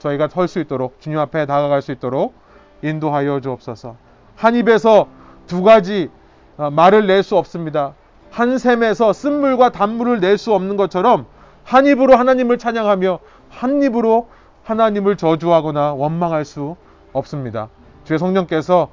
저희가 0.00 0.28
설 0.28 0.48
수 0.48 0.58
있도록 0.58 1.00
주님 1.00 1.18
앞에 1.18 1.46
다가갈 1.46 1.80
수 1.80 1.92
있도록 1.92 2.34
인도하여 2.82 3.40
주옵소서. 3.40 3.94
한 4.34 4.56
입에서 4.56 5.06
두 5.46 5.62
가지 5.62 6.10
어, 6.56 6.70
말을 6.70 7.06
낼 7.06 7.22
수 7.22 7.36
없습니다. 7.36 7.94
한 8.30 8.58
샘에서 8.58 9.12
쓴물과 9.12 9.70
단물을 9.70 10.18
낼 10.20 10.38
수 10.38 10.52
없는 10.52 10.76
것처럼 10.76 11.26
한 11.62 11.86
입으로 11.86 12.16
하나님을 12.16 12.58
찬양하며 12.58 13.18
한 13.50 13.82
입으로 13.82 14.28
하나님을 14.64 15.16
저주하거나 15.16 15.94
원망할 15.94 16.44
수 16.44 16.76
없습니다. 17.12 17.68
주의 18.04 18.18
성령께서 18.18 18.88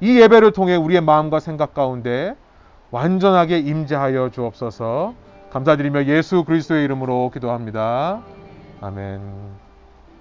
이 0.00 0.20
예배를 0.20 0.52
통해 0.52 0.76
우리의 0.76 1.00
마음과 1.00 1.40
생각 1.40 1.74
가운데 1.74 2.34
완전하게 2.90 3.58
임재하여 3.58 4.30
주옵소서. 4.30 5.14
감사드리며 5.50 6.06
예수 6.06 6.44
그리스도의 6.44 6.84
이름으로 6.84 7.30
기도합니다. 7.32 8.22
아멘. 8.80 9.63